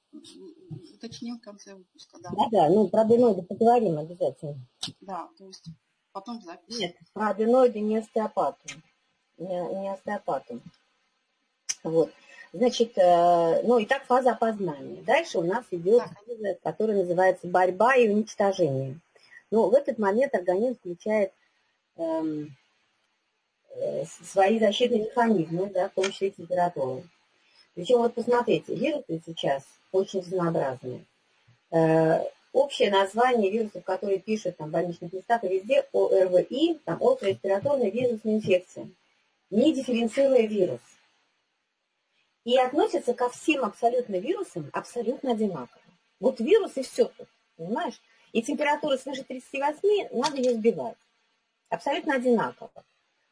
[0.94, 2.30] уточним в конце выпуска, да.
[2.30, 4.56] Да-да, ну про аденоиды поговорим обязательно.
[5.02, 5.66] Да, то есть
[6.12, 6.78] потом запись.
[6.78, 8.68] Нет, про аденоиды не остеопату.
[9.38, 10.62] Не, не остеопату.
[11.84, 12.12] Вот.
[12.54, 15.02] Значит, э, ну и так фаза опознания.
[15.02, 19.00] Дальше у нас идет фаза, которая называется борьба и уничтожение.
[19.50, 21.34] Но в этот момент организм включает
[21.98, 22.56] эм,
[24.24, 27.04] свои защитные механизмы, да, в том числе температуру.
[27.76, 31.06] Причем вот посмотрите, вирусы сейчас очень разнообразные.
[31.72, 37.34] Э, общее название вирусов, которые пишут там, в больничных листах и везде, ОРВИ, там, острая
[37.34, 38.90] респираторная вирусная инфекция,
[39.50, 40.82] не дифференцируя вирус.
[42.44, 45.82] И относятся ко всем абсолютно вирусам абсолютно одинаково.
[46.20, 48.00] Вот вирус и все тут, понимаешь?
[48.34, 50.98] И температура свыше 38 надо ее сбивать.
[51.70, 52.72] Абсолютно одинаково.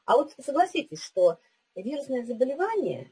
[0.05, 1.39] А вот согласитесь, что
[1.75, 3.11] вирусное заболевание,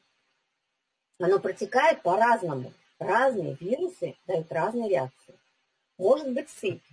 [1.19, 2.73] оно протекает по-разному.
[2.97, 5.39] Разные вирусы дают разные реакции.
[5.97, 6.83] Может быть сыпь,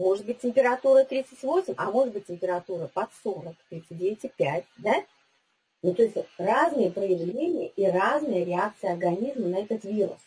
[0.00, 5.04] может быть температура 38, а может быть температура под 40, 39,5, да?
[5.82, 10.18] Ну, то есть разные проявления и разные реакции организма на этот вирус.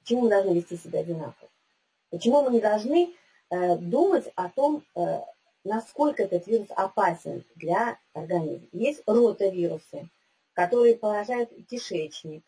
[0.00, 1.50] Почему мы должны вести себя одинаково?
[2.10, 3.14] Почему мы не должны
[3.50, 5.20] э, думать о том, э,
[5.64, 8.66] насколько этот вирус опасен для организма?
[8.72, 10.08] Есть ротавирусы,
[10.52, 12.42] которые поражают кишечник.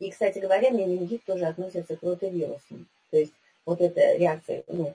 [0.00, 2.86] И, кстати говоря, менингит тоже относится к ротавирусам.
[3.10, 3.32] То есть
[3.64, 4.94] вот эта реакция, ну,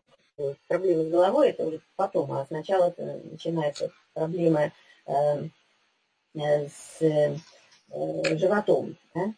[0.67, 4.71] проблемы с головой, это уже потом, а сначала это начинается проблема
[5.05, 5.49] э,
[6.35, 7.35] Э, с э,
[8.37, 8.95] животом.
[9.15, 9.33] Да?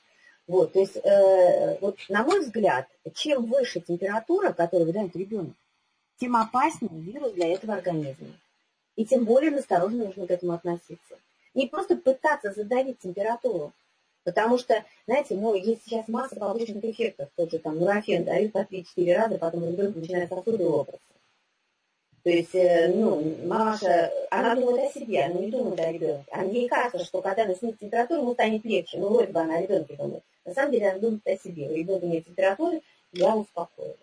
[0.47, 5.55] Вот, то есть, э, вот, на мой взгляд, чем выше температура, которую выдает ребенок,
[6.21, 8.27] тем опаснее вирус для этого организма.
[8.95, 11.17] И тем более осторожно нужно к этому относиться.
[11.55, 13.73] Не просто пытаться задавить температуру,
[14.23, 18.59] потому что, знаете, ну, есть сейчас масса побочных эффектов, тот же там нурофен дают по
[18.59, 21.01] 3-4 раза, потом ребенок начинает сосуды лопаться.
[22.23, 26.23] То есть, э, ну, Маша, она думает о себе, она не думает о ребенке.
[26.31, 28.99] А мне кажется, что когда она снизит температуру, ему станет легче.
[28.99, 30.23] Ну, вроде бы она о ребенке думает.
[30.45, 31.67] На самом деле она думает о себе.
[31.67, 32.81] У ребенка нет температуры,
[33.11, 33.97] я успокоилась.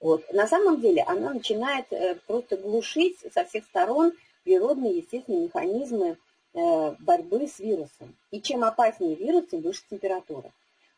[0.00, 0.32] Вот.
[0.32, 4.12] На самом деле она начинает э, просто глушить со всех сторон
[4.44, 6.16] природные, естественные механизмы
[6.54, 8.16] э, борьбы с вирусом.
[8.30, 10.50] И чем опаснее вирус, тем выше температура.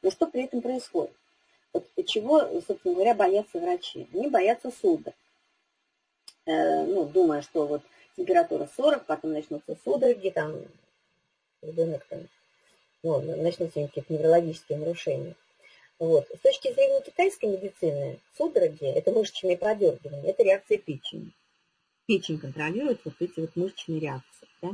[0.02, 1.12] Но что при этом происходит?
[1.72, 4.06] Вот чего, собственно говоря, боятся врачи?
[4.12, 5.14] Они боятся судорог.
[6.46, 7.82] Э, ну, думая, что вот
[8.16, 10.56] температура 40, потом начнутся судороги, там,
[11.62, 12.20] ребенок там,
[13.02, 15.34] ну, начнутся какие-то неврологические нарушения.
[16.00, 16.26] Вот.
[16.34, 21.30] С точки зрения китайской медицины, судороги– это мышечные подергивания, это реакция печени.
[22.06, 24.48] Печень контролирует вот эти вот мышечные реакции.
[24.62, 24.70] Да?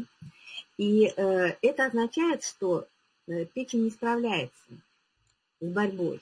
[0.79, 2.87] И э, это означает, что
[3.27, 4.55] э, печень не справляется
[5.61, 6.21] с борьбой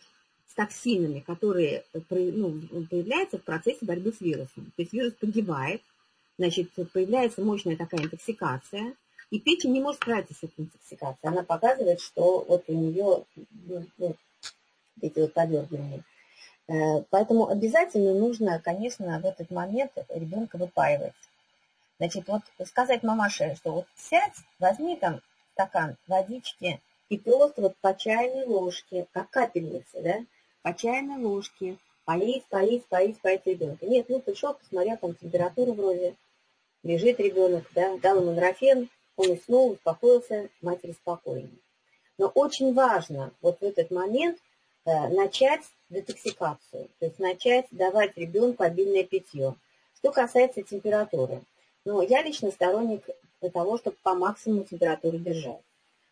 [0.49, 4.73] с токсинами, которые э, ну, появляются в процессе борьбы с вирусом.
[4.75, 5.83] То есть вирус погибает,
[6.39, 8.95] значит, появляется мощная такая интоксикация,
[9.31, 11.31] и печень не может справиться с этой интоксикацией.
[11.31, 13.25] Она показывает, что вот у нее
[13.67, 14.17] ну, ну,
[15.01, 16.03] эти вот подергивания.
[16.67, 21.15] Э, поэтому обязательно нужно, конечно, в этот момент ребенка выпаивать.
[21.99, 25.21] Значит, вот сказать мамаше, что вот сядь, возьми там
[25.53, 30.25] стакан водички и просто вот по чайной ложке, как капельница, да,
[30.63, 33.87] по чайной ложке, поить, поить, поить, поить ребенка.
[33.87, 36.15] Нет, ну пришел, посмотрел, там температура вроде,
[36.83, 41.51] лежит ребенок, да, дал ему графен, он уснул, успокоился, матери спокойно.
[42.19, 44.39] Но очень важно вот в этот момент
[44.85, 49.55] начать детоксикацию, то есть начать давать ребенку обильное питье.
[49.97, 51.43] Что касается температуры,
[51.85, 53.05] ну, я лично сторонник
[53.51, 55.61] того, чтобы по максимуму температуру держать.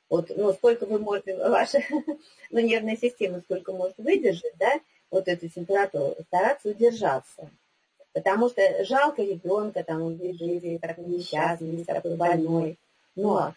[0.08, 1.80] Вот, ну, сколько вы можете, ваша
[2.50, 4.80] ну, нервная система сколько может выдержать, да,
[5.10, 7.50] вот эту температуру, стараться удержаться.
[8.12, 10.76] Потому что жалко ребенка, там он бежит, или
[11.06, 11.82] несчастный, или
[12.16, 12.78] больной.
[13.16, 13.54] Но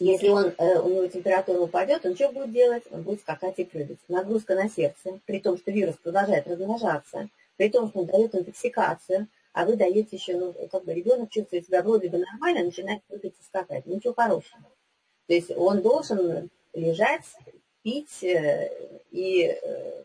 [0.00, 2.84] если он, э, у него температура упадет, он что будет делать?
[2.90, 3.98] Он будет скакать и прыгать.
[4.08, 9.28] Нагрузка на сердце, при том, что вирус продолжает размножаться, при том, что он дает интоксикацию,
[9.52, 13.34] а вы даете еще, ну, как бы ребенок чувствует себя вроде бы нормально, начинает прыгать
[13.38, 13.84] и скакать.
[13.84, 14.62] Ничего хорошего.
[15.26, 17.24] То есть он должен лежать,
[17.82, 18.70] пить э,
[19.10, 20.02] и, э,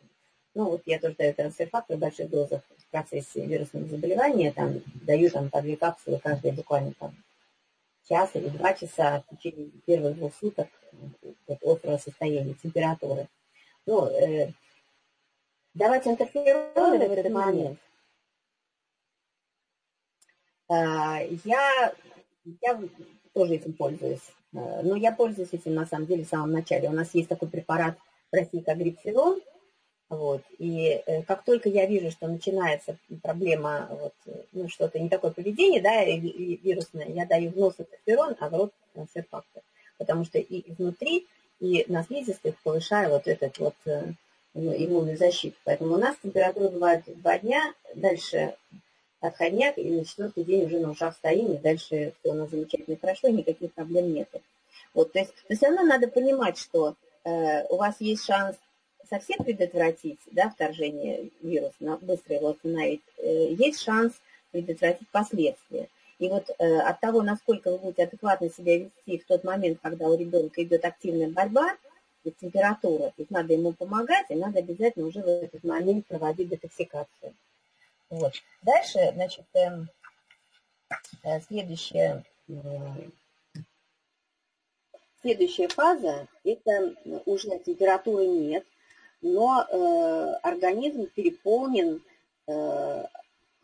[0.55, 5.29] ну вот я тоже даю трансферфактор в больших дозах в процессе вирусного заболевания, там даю
[5.29, 7.15] там по две капсулы каждые буквально там
[8.07, 13.27] час или два часа в течение первых двух суток вот, острого состояния, температуры.
[13.85, 14.51] Ну, э,
[15.73, 17.79] давать интерфероны в этот момент
[20.69, 21.93] э, я,
[22.61, 22.81] я
[23.33, 24.31] тоже этим пользуюсь.
[24.53, 26.89] Э, но я пользуюсь этим на самом деле в самом начале.
[26.89, 27.97] У нас есть такой препарат
[28.31, 29.41] в России, как грипсилон.
[30.09, 30.41] Вот.
[30.59, 34.13] И э, как только я вижу, что начинается проблема, вот,
[34.51, 38.73] ну, что-то не такое поведение, да, вирусное, я даю в нос интерферон, а в рот
[38.93, 39.63] трансфер-фактор.
[39.97, 41.25] Потому что и изнутри,
[41.59, 44.13] и на слизистых повышаю вот этот вот э,
[44.53, 45.57] ну, иммунную защиту.
[45.63, 48.55] Поэтому у нас температура бывает два дня, дальше
[49.21, 52.97] отходняк, и на четвертый день уже на ушах стоим, и дальше все у нас замечательно
[52.97, 54.29] хорошо, никаких проблем нет.
[54.93, 58.55] Вот, то есть, но все равно надо понимать, что э, у вас есть шанс
[59.09, 64.13] совсем предотвратить да, вторжение вируса, быстро его остановить, есть шанс
[64.51, 65.89] предотвратить последствия.
[66.17, 70.07] И вот э, от того, насколько вы будете адекватно себя вести в тот момент, когда
[70.07, 71.75] у ребенка идет активная борьба,
[72.23, 76.49] и температура, то есть надо ему помогать, и надо обязательно уже в этот момент проводить
[76.49, 77.35] детоксикацию.
[78.09, 78.33] Вот.
[78.63, 79.89] Дальше, значит, эм,
[81.23, 82.53] э, следующая, э,
[85.21, 86.95] следующая фаза, это
[87.25, 88.65] уже температуры нет,
[89.25, 92.03] но э, организм переполнен
[92.45, 93.05] э,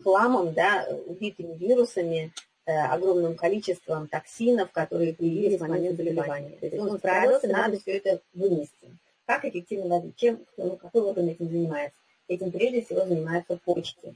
[0.01, 2.33] хламом, да, убитыми вирусами,
[2.65, 6.57] э, огромным количеством токсинов, которые появились в момент заболевания.
[6.59, 8.97] То есть он справился, надо все это вынести.
[9.25, 11.99] Как эффективно, чем, ну, какой орган этим занимается?
[12.27, 14.15] Этим прежде всего занимаются почки.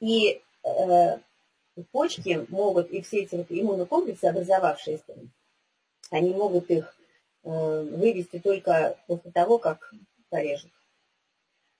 [0.00, 1.18] И э,
[1.90, 5.14] почки могут, и все эти вот иммунокомплексы, образовавшиеся,
[6.10, 6.96] они могут их
[7.44, 9.92] э, вывести только после того, как
[10.32, 10.70] порежут.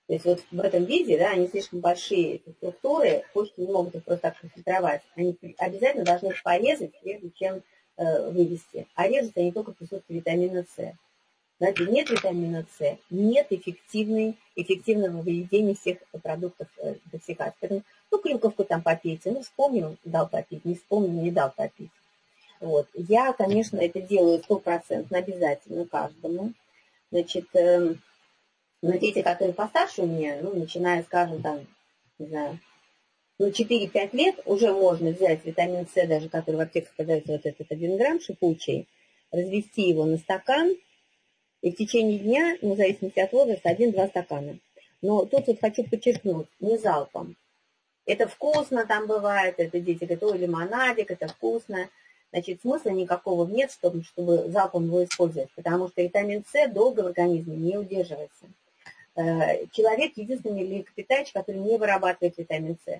[0.07, 4.03] То есть вот в этом виде, да, они слишком большие структуры, почки не могут их
[4.03, 5.01] просто так фильтровать.
[5.15, 7.63] Они обязательно должны их порезать, прежде чем
[7.97, 8.85] э, вывести.
[8.95, 10.93] А режутся они только в присутствии витамина С.
[11.57, 17.55] Знаете, нет витамина С, нет эффективной, эффективного выведения всех продуктов э, детоксикации.
[17.61, 21.91] Поэтому, ну, клюковку там попейте, ну, вспомнил, дал попить, не вспомнил, не дал попить.
[22.59, 22.87] Вот.
[22.93, 26.53] Я, конечно, это делаю стопроцентно, обязательно каждому.
[27.11, 27.95] Значит, э,
[28.83, 31.65] но дети, которые постарше у меня, ну, начиная, скажем, там,
[32.19, 32.59] не знаю,
[33.39, 37.71] ну, 4-5 лет, уже можно взять витамин С, даже который в аптеках продается вот этот
[37.71, 38.89] 1 грамм шипучий,
[39.31, 40.75] развести его на стакан,
[41.61, 44.59] и в течение дня, ну, в зависимости от возраста, 1-2 стакана.
[45.01, 47.37] Но тут вот хочу подчеркнуть, не залпом.
[48.05, 51.89] Это вкусно там бывает, это дети говорят, ой, лимонадик, это вкусно.
[52.33, 57.07] Значит, смысла никакого нет, чтобы, чтобы залпом его использовать, потому что витамин С долго в
[57.07, 58.47] организме не удерживается.
[59.15, 62.99] Э, человек единственный млекопитающий, который не вырабатывает витамин С.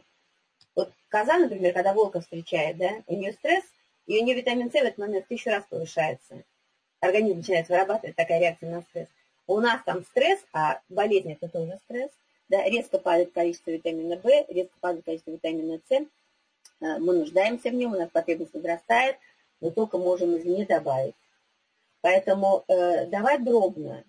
[0.76, 3.64] Вот коза, например, когда волка встречает, да, у нее стресс,
[4.05, 6.43] и у нее витамин С в этот момент тысячу раз повышается.
[6.99, 9.07] Организм начинает вырабатывать такая реакция на стресс.
[9.47, 12.11] У нас там стресс, а болезнь это тоже стресс.
[12.49, 15.91] Да, резко падает количество витамина В, резко падает количество витамина С.
[15.91, 19.18] Э, мы нуждаемся в нем, у нас потребность возрастает,
[19.61, 21.16] но только можем извне добавить.
[22.01, 24.03] Поэтому э, давать дробно,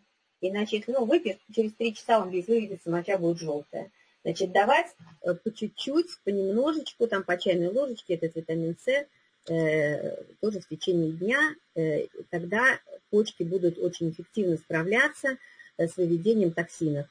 [0.47, 3.91] Иначе, если ну, выпьешь, через три часа он весь выведется, моча будет желтая.
[4.25, 4.89] Значит, давать
[5.23, 9.07] э, по чуть-чуть, понемножечку, там по чайной ложечке, этот витамин С,
[9.51, 12.79] э, тоже в течение дня, э, тогда
[13.09, 15.39] почки будут очень эффективно справляться
[15.79, 17.07] э, с выведением токсинов.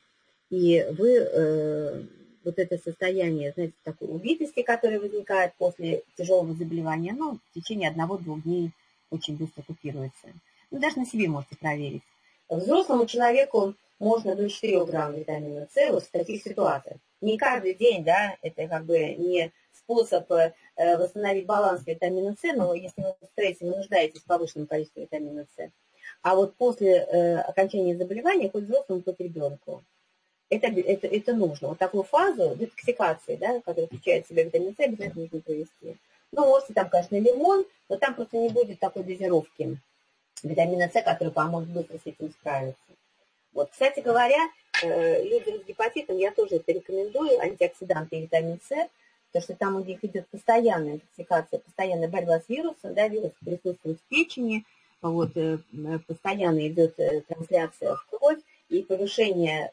[0.51, 2.03] И вы э,
[2.43, 8.43] вот это состояние, знаете, такой убитости, которое возникает после тяжелого заболевания, ну, в течение одного-двух
[8.43, 8.69] дней
[9.09, 10.27] очень быстро купируется.
[10.69, 12.03] Ну, даже на себе можете проверить.
[12.57, 16.97] Взрослому человеку можно до 4 грамм витамина С вот в таких ситуациях.
[17.21, 22.73] Не каждый день, да, это как бы не способ э, восстановить баланс витамина С, но
[22.73, 25.69] если вы в стрессе, вы нуждаетесь в повышенном количестве витамина С.
[26.21, 29.83] А вот после э, окончания заболевания, хоть взрослому, хоть ребенку,
[30.49, 31.69] это, это, это нужно.
[31.69, 35.97] Вот такую фазу детоксикации, да, которая включает в себя витамин С, обязательно нужно провести.
[36.31, 39.77] Ну, можете там, конечно, лимон, но там просто не будет такой дозировки
[40.41, 42.81] витамина С, который поможет быстро с этим справиться.
[43.53, 44.39] Вот, кстати говоря,
[44.81, 48.89] э, людям с гепатитом я тоже это рекомендую, антиоксиданты и витамин С,
[49.31, 53.99] потому что там у них идет постоянная интоксикация, постоянная борьба с вирусом, да, вирус присутствует
[53.99, 54.65] в печени,
[55.01, 55.59] вот, э,
[56.07, 59.71] постоянно идет э, трансляция в кровь, и повышение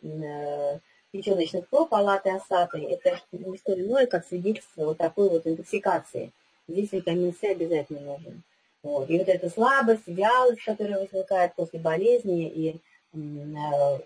[1.11, 6.33] печеночных проб, палаты осаты, это не что иное, как свидетельство вот такой вот интоксикации.
[6.69, 8.43] Здесь витамин С обязательно нужен.
[8.83, 9.11] Вот.
[9.11, 12.81] И вот эта слабость, вялость, которая возникает после болезни и,
[13.15, 13.99] э,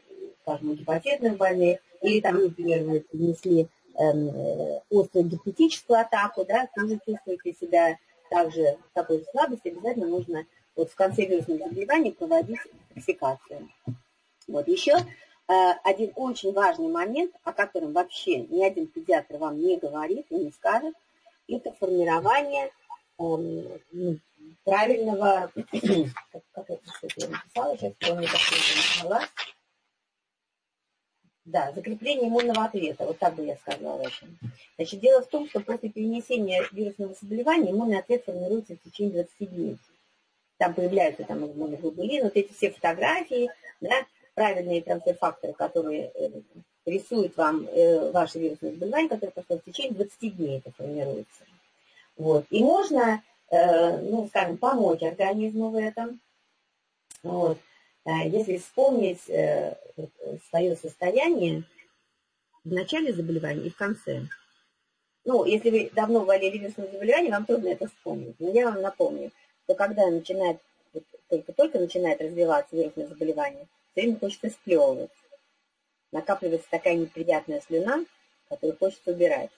[0.42, 7.52] скажем, гепатитных больных, или там, например, вы перенесли эм, острую гипотетическую атаку, да, тоже чувствуете
[7.52, 7.98] себя
[8.30, 10.44] также такой слабости, обязательно нужно
[10.76, 12.58] вот в конце вирусного заболевания проводить
[12.90, 13.68] интоксикацию.
[14.48, 15.52] Вот еще э,
[15.84, 20.50] один очень важный момент, о котором вообще ни один педиатр вам не говорит и не
[20.50, 20.94] скажет,
[21.48, 22.70] это формирование
[23.18, 24.18] ну,
[24.64, 25.50] правильного,
[26.32, 29.22] как, как это что я написала, сейчас помню, как я это написала,
[31.44, 34.26] Да, закрепление иммунного ответа, вот так бы я сказала это.
[34.76, 39.54] Значит, дело в том, что после перенесения вирусного заболевания иммунный ответ формируется в течение 20
[39.54, 39.78] дней.
[40.58, 43.50] Там появляются там иммуноглобулины, вот эти все фотографии,
[43.80, 46.30] да, правильные трансфер-факторы, которые э,
[46.86, 51.44] рисуют вам э, ваше вирусное заболевание, которое прошло в течение 20 дней это формируется.
[52.16, 52.46] Вот.
[52.50, 56.20] И можно, э, ну, скажем, помочь организму в этом.
[57.22, 57.58] Вот.
[58.04, 59.76] А если вспомнить э,
[60.50, 61.64] свое состояние
[62.64, 64.26] в начале заболевания и в конце.
[65.24, 68.38] Ну, если вы давно болели вирусным заболеванием, вам трудно это вспомнить.
[68.38, 69.30] Но я вам напомню,
[69.64, 70.58] что когда начинает,
[71.28, 75.10] только-только начинает развиваться вирусное заболевание, все время хочется сплевывать.
[76.12, 78.04] Накапливается такая неприятная слюна,
[78.48, 79.50] которую хочется убирать.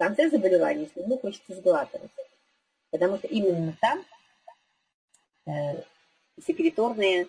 [0.00, 2.10] Конце заболевания слюну хочется сглатывать.
[2.90, 4.04] Потому что именно там
[5.46, 5.82] э,
[6.44, 7.28] секреторные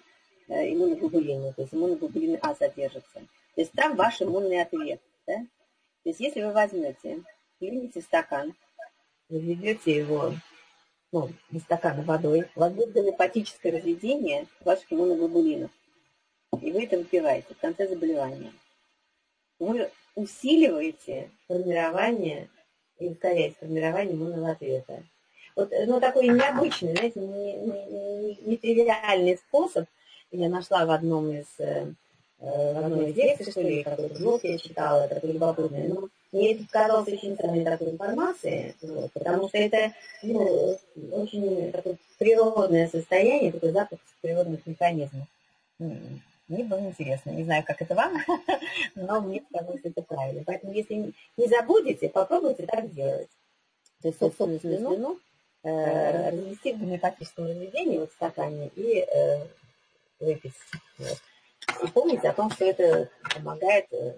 [0.52, 3.20] Э, иммуноглобулины, то есть иммуноглобулины А содержатся.
[3.56, 5.00] То есть там ваш иммунный ответ.
[5.26, 5.36] Да?
[5.36, 7.24] То есть если вы возьмете,
[7.58, 8.54] плюнете стакан,
[9.30, 10.34] введете его
[11.14, 15.72] ну, из стакана водой, у вас будет гомеопатическое разведение ваших иммуноглобулинов.
[16.62, 18.52] И вы это выпиваете в конце заболевания.
[19.58, 22.50] Вы усиливаете формирование
[23.02, 25.04] и ускоряете формирование иммунного ответа.
[25.56, 27.20] Вот, ну, такой необычный, знаете,
[28.46, 29.86] нетривиальный не, не способ–
[30.32, 31.94] я нашла в одном из э,
[32.40, 35.90] э, в одной из лекций, что ли, какой-то блог я читала, такой любопытный.
[35.90, 39.92] Но мне это казалось очень ценной такой информацией, вот, потому что это
[40.24, 40.78] ну,
[41.12, 45.28] очень такое природное состояние, такой запуск природных механизмов.
[46.48, 48.18] Мне было интересно, не знаю, как это вам,
[48.96, 50.44] но мне казалось, это правильно.
[50.46, 53.30] Поэтому, если не забудете, попробуйте так делать.
[54.02, 55.20] То есть собственную слюну
[55.64, 59.46] э, развести в гомеопатическом разведении вот в стакане и э,
[60.20, 60.54] выпить.
[60.98, 61.22] Вот.
[61.84, 64.14] И помните о том, что это помогает э,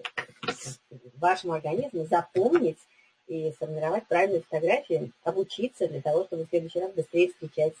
[1.18, 2.78] вашему организму запомнить
[3.26, 7.74] и сформировать правильную фотографию, обучиться для того, чтобы в следующий раз быстрее встречать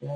[0.00, 0.06] э,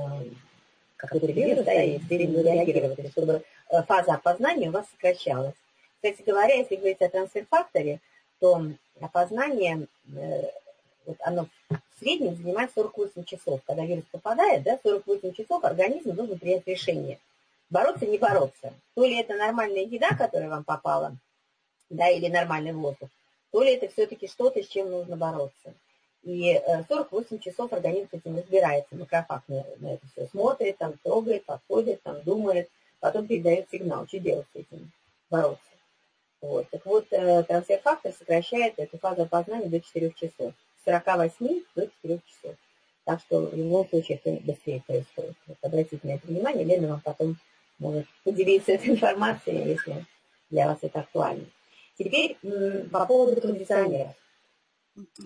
[0.99, 5.55] какой-то вирус, да, и быстрее реагировать, чтобы э, фаза опознания у вас сокращалась.
[5.95, 7.99] Кстати говоря, если говорить о трансфер-факторе,
[8.39, 8.63] то
[9.01, 10.43] опознание, э,
[11.05, 13.61] вот оно в среднем занимает 48 часов.
[13.65, 17.17] Когда вирус попадает, да, 48 часов организм должен принять решение–
[17.69, 18.73] бороться, не бороться.
[18.95, 21.15] То ли это нормальная еда, которая вам попала,
[21.89, 23.09] да, или нормальный воздух,
[23.51, 25.73] то ли это все-таки что-то, с чем нужно бороться.
[26.23, 30.93] И 48 э, часов организм с этим разбирается, макрофаг на, на это все смотрит, там
[31.03, 34.91] трогает, подходит, там думает, потом передает сигнал, что делать с этим,
[35.29, 35.63] бороться.
[36.41, 36.69] Вот.
[36.69, 40.53] Так вот, э, трансфер-фактор сокращает эту фазу опознания до 4 часов.
[40.81, 42.55] С 48 до 4 часов.
[43.05, 45.35] Так что в любом случае это быстрее происходит.
[45.47, 47.37] Вот обратите на это внимание, Лена вам потом
[47.79, 50.05] может поделиться этой информацией, если
[50.49, 51.45] для вас это актуально.
[51.97, 52.37] Теперь
[52.91, 54.15] по поводу кондиционеров.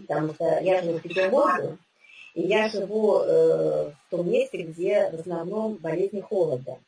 [0.07, 1.77] Потому что я живу в Петербурге,
[2.33, 6.79] и я живу э, в том месте, где в основном болезни холода.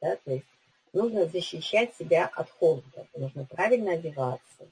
[0.00, 0.16] Да?
[0.24, 0.46] То есть
[0.92, 4.68] нужно защищать себя от холода, нужно правильно одеваться,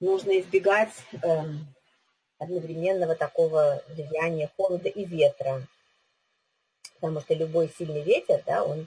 [0.00, 0.92] нужно избегать
[1.22, 1.42] э,
[2.38, 5.66] одновременного такого влияния холода и ветра,
[6.94, 8.86] потому что любой сильный ветер, да, он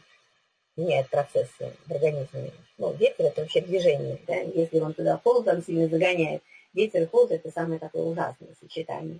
[0.75, 2.53] меняет процессы в организме.
[2.77, 4.19] Ну, ветер– это вообще движение.
[4.27, 4.35] Да?
[4.35, 6.43] Если он туда холод, он сильно загоняет.
[6.77, 9.19] Ветер и холод– это самое такое ужасное сочетание.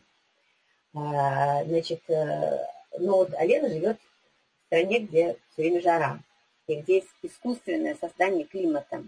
[0.94, 6.20] А, значит, ну вот Алена живет в стране, где все время жара,
[6.68, 9.04] и где есть искусственное создание климата.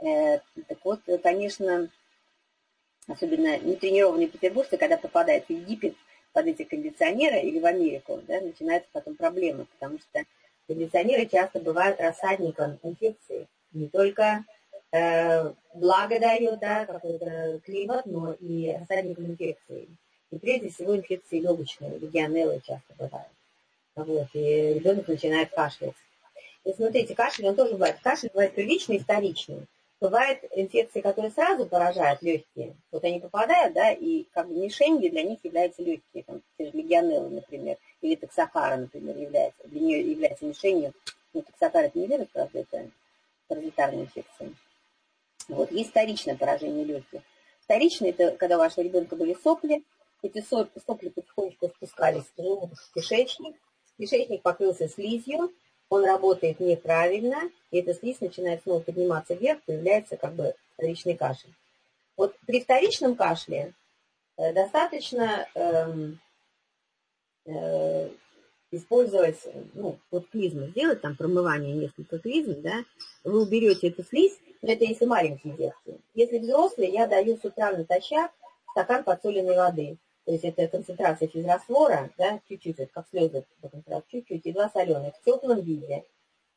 [0.00, 0.38] Э,
[0.68, 1.88] так вот, конечно,
[3.08, 5.96] особенно нетренированные петербуржцы, когда попадают в Египет
[6.32, 10.24] под эти кондиционеры или в Америку, да, начинаются потом проблемы, потому что
[10.70, 13.48] Кондиционеры часто бывают рассадником инфекции.
[13.72, 14.44] Не только
[14.92, 19.88] э, благо дает, да, какой-то климат, но и рассадником инфекции.
[20.30, 23.28] И прежде всего инфекции легочные, легионеллы часто бывают.
[23.96, 25.94] Вот, и ребенок начинает кашлять.
[26.64, 27.96] И смотрите, кашель, он тоже бывает.
[28.02, 29.66] Кашель бывает первичный и вторичный.
[30.00, 32.74] Бывают инфекции, которые сразу поражают легкие.
[32.90, 37.28] Вот они попадают, да, и как бы мишенью для них являются легкие, там, те легионеллы,
[37.28, 40.94] например, или таксохара, например, является, для нее является мишенью.
[41.34, 42.90] Ну, таксохара это не вирус, правда, это
[43.48, 44.50] паразитарная инфекция.
[45.50, 47.20] Вот, есть вторичное поражение легких.
[47.62, 49.82] Вторичное, это когда у вашего ребенка были сопли,
[50.22, 53.56] эти сопли потихонечку спускались в кишечник,
[53.98, 55.52] кишечник покрылся слизью,
[55.88, 61.52] он работает неправильно, и эта слизь начинает снова подниматься вверх, появляется как бы вторичный кашель.
[62.16, 63.72] Вот при вторичном кашле
[64.36, 66.12] э, достаточно э,
[67.46, 68.08] э,
[68.70, 69.38] использовать,
[69.74, 72.84] ну, вот клизму сделать, там промывание несколько клизм, да,
[73.24, 75.98] вы уберете эту слизь, но это если маленькие детки.
[76.14, 78.30] Если взрослые, я даю с утра натощак
[78.70, 79.96] стакан подсоленной воды.
[80.24, 83.44] То есть это концентрация физраствора, да, чуть-чуть, как слезы,
[84.10, 86.04] чуть-чуть, и два соленых в теплом виде.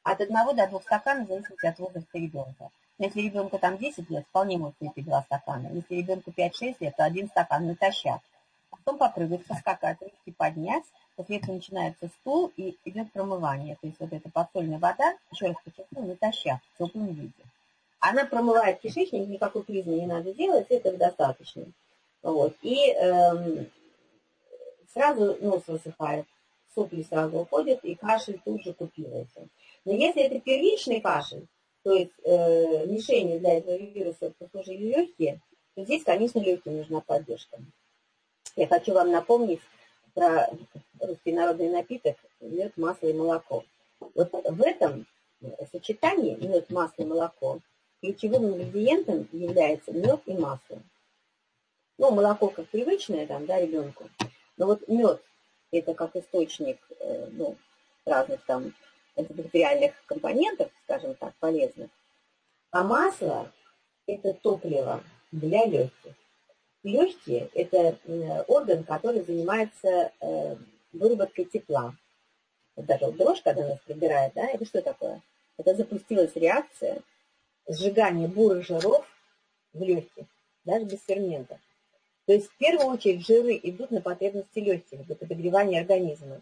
[0.03, 2.69] От одного до двух стаканов, в зависимости от возраста ребенка.
[2.99, 5.69] Если ребенку там 10 лет, вполне может выпить два стакана.
[5.73, 8.21] Если ребенку 5-6 лет, то один стакан натощак.
[8.69, 10.83] Потом попрыгать, поскакать, руки поднять.
[11.15, 13.77] После этого начинается стул и идет промывание.
[13.79, 17.31] То есть вот эта подсольная вода, еще раз подчеркну, натощак, в теплом виде.
[17.99, 21.65] Она промывает кишечник, никакой клизмы не надо делать, этого достаточно.
[22.21, 22.55] Вот.
[22.61, 23.67] И эм,
[24.93, 26.25] сразу нос высыхает,
[26.73, 29.47] сопли сразу уходят, и кашель тут же купируется.
[29.85, 31.45] Но если это первичный кашель,
[31.83, 35.39] то есть э, мишенью для этого вируса послужили легкие,
[35.75, 37.57] то здесь, конечно, легким нужна поддержка.
[38.55, 39.61] Я хочу вам напомнить
[40.13, 40.49] про
[40.99, 43.63] русский народный напиток мед, масло и молоко.
[44.15, 45.05] Вот в этом
[45.71, 47.59] сочетании мед, масло и молоко
[48.01, 50.81] ключевым ингредиентом является мед и масло.
[51.97, 54.09] Ну, молоко как привычное там, да, ребенку.
[54.57, 55.21] Но вот мед
[55.71, 57.55] это как источник, э, ну,
[58.05, 58.73] разных там
[59.15, 61.89] антибактериальных компонентов, скажем так, полезных.
[62.71, 63.51] А масло–
[64.07, 66.13] это топливо для легких.
[66.83, 67.97] Легкие– это
[68.47, 70.55] орган, который занимается э,
[70.91, 71.95] выработкой тепла.
[72.75, 75.21] Вот даже вот дрожь, когда нас пробирает, да, это что такое?
[75.57, 77.01] Это запустилась реакция
[77.67, 79.05] сжигания бурых жиров
[79.71, 80.25] в легких,
[80.65, 81.59] даже без ферментов.
[82.25, 86.41] То есть в первую очередь жиры идут на потребности легких для подогревания организма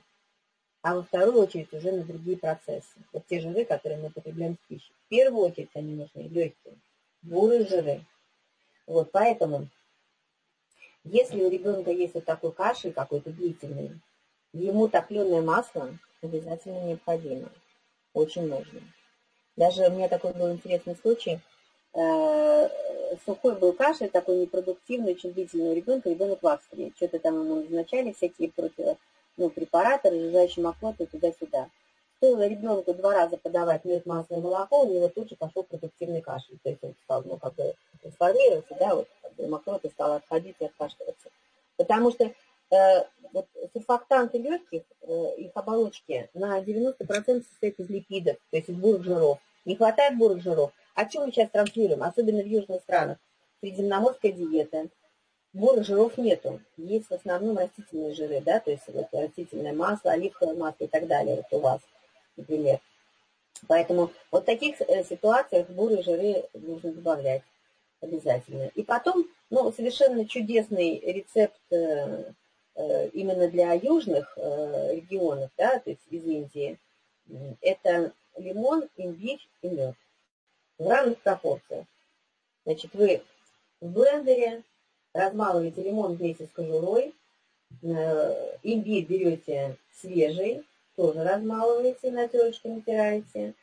[0.82, 3.00] а во вторую очередь уже на другие процессы.
[3.14, 4.92] Вот те жиры, которые мы потребляем в пищу.
[5.06, 6.76] В первую очередь они нужны легкие,
[7.22, 8.04] бурые жиры.
[8.88, 9.68] Вот поэтому,
[11.04, 14.00] если у ребенка есть вот такой кашель какой-то длительный,
[14.54, 17.50] ему топленое масло обязательно необходимо.
[18.14, 18.82] Очень нужно.
[19.56, 21.40] Даже у меня такой был интересный случай.
[21.94, 22.70] Э,
[23.26, 26.94] сухой был кашель, такой непродуктивный, очень длительный у ребенка, ребенок в Австрии.
[26.96, 28.98] Что-то там ему назначали всякие против
[29.38, 31.70] ну, препараты, разжижающие мокроты туда-сюда.
[32.22, 36.22] Стоило ребенку два раза подавать мед, масло и молоко, у него тут же пошел продуктивный
[36.22, 36.60] кашель.
[36.62, 40.56] То есть он стал, ну, как бы трансформироваться, да, вот как бы мокроты стал отходить
[40.60, 41.30] и откашливаться.
[41.78, 48.58] Потому что э, вот сурфактанты легких, э, их оболочки на 90% состоят из липидов, то
[48.58, 49.40] есть из бурых жиров.
[49.66, 50.72] Не хватает бурых жиров.
[50.94, 53.18] О чем мы сейчас транслируем, особенно в южных странах?
[53.62, 54.90] Средиземноморская диета,
[55.54, 56.62] Бурых жиров нету.
[56.78, 61.08] Есть в основном растительные жиры, да, то есть вот растительное масло, оливковое масло и так
[61.08, 61.82] далее, вот у вас,
[62.42, 62.80] например.
[63.68, 67.44] Поэтому вот в таких э, ситуациях бурые жиры нужно добавлять
[68.02, 68.72] обязательно.
[68.76, 72.32] И потом, ну, совершенно чудесный рецепт э,
[72.76, 76.80] э, именно для южных регионов, да, то есть из Индии,
[77.62, 79.96] это лимон, имбирь и мед
[80.78, 81.86] в равных пропорциях.
[82.66, 83.22] Значит, вы
[83.80, 84.64] в блендере
[85.14, 87.14] размалываете лимон вместе с кожурой,
[87.82, 90.64] имбирь берете свежий,
[90.96, 93.54] тоже размалываете, на терочке натираете,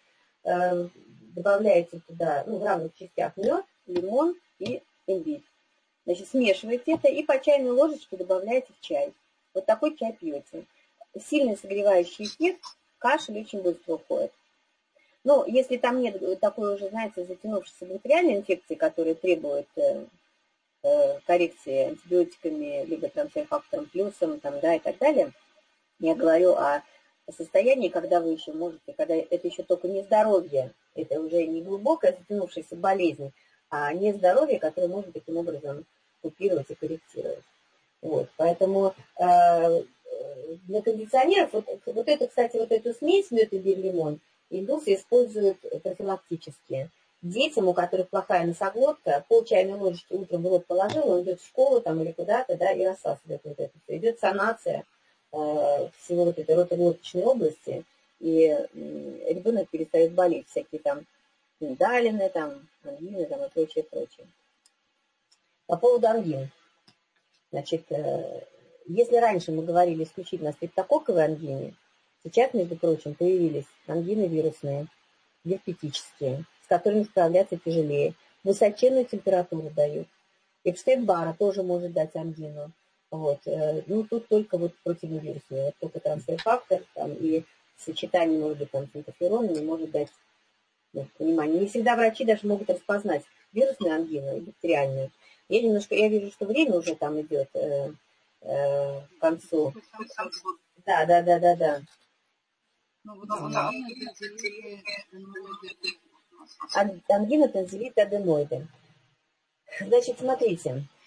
[0.44, 0.88] э,
[1.34, 5.44] добавляете туда, ну, в равных частях мед, лимон и имбирь.
[6.04, 9.12] Значит, смешиваете это и по чайной ложечке добавляете в чай.
[9.54, 10.64] Вот такой чай пьете.
[11.18, 12.62] Сильный согревающий эффект,
[12.98, 14.32] кашель очень быстро уходит.
[15.24, 20.06] Но если там нет такой уже, знаете, затянувшейся бактериальной инфекции, которая требует э,
[20.80, 25.32] Э, коррекции антибиотиками, либо трансферфактором плюсом, там, да, и так далее.
[25.98, 26.84] Я говорю о
[27.32, 32.16] состоянии, когда вы еще можете, когда это еще только не здоровье, это уже не глубокая
[32.18, 33.32] затянувшаяся болезнь,
[33.70, 35.84] а не здоровье, которое можно таким образом
[36.22, 37.44] купировать и корректировать.
[38.00, 39.82] Вот, поэтому э,
[40.66, 44.20] для кондиционеров, вот, вот это, кстати, вот эту смесь мед и лимон,
[44.50, 46.90] индусы используют профилактически
[47.22, 51.46] детям, у которых плохая носоглотка, пол чайной ложечки утром в рот положил, он идет в
[51.46, 53.72] школу там или куда-то, да, и рассасывает вот это.
[53.88, 54.84] Идет санация
[55.30, 57.84] всего вот этой ротоглоточной области,
[58.20, 58.66] и э,
[59.32, 61.06] ребенок перестает болеть, всякие там
[61.60, 64.26] миндалины, там, ангины, там и прочее, прочее.
[65.66, 66.50] По поводу ангин.
[67.52, 68.42] Значит, э,
[68.86, 71.74] если раньше мы говорили исключительно о стрептококковой ангине,
[72.24, 74.86] сейчас, между прочим, появились ангины вирусные,
[75.44, 78.14] герпетические, с которыми справляться тяжелее.
[78.44, 80.08] Высоченную температуру дают.
[80.64, 82.72] Эпштейн-бара тоже может дать ангину.
[83.11, 83.40] Вот.
[83.46, 87.44] Э, ну, тут только вот противовирусные, вот только трансфер-фактор там, и
[87.76, 90.11] сочетание, может быть, там, с интерферонами может дать
[90.92, 91.61] ну, понимание.
[91.61, 95.11] Не всегда врачи даже могут распознать вирусную ангину и бактериальную.
[95.48, 97.92] Я немножко, я вижу, что время уже там идет э,
[98.42, 99.72] э, к концу.
[100.84, 101.82] Да, да, да, да, да.
[103.04, 103.30] Ну, вот
[107.09, 108.66] ангина, танзелит, аденоиды.
[109.80, 110.97] Значит, смотрите, э,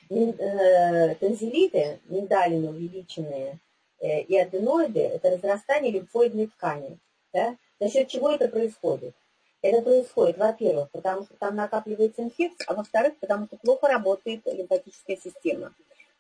[1.20, 3.60] танзелиты, миндалины увеличенные,
[4.00, 6.98] э, и аденоиды– это разрастание лимфоидной ткани.
[7.34, 7.56] Да?
[7.80, 9.16] За счет чего это происходит?
[9.62, 15.18] Это происходит, во-первых, потому что там накапливается инфекция, а во-вторых, потому что плохо работает лимфатическая
[15.18, 15.74] система.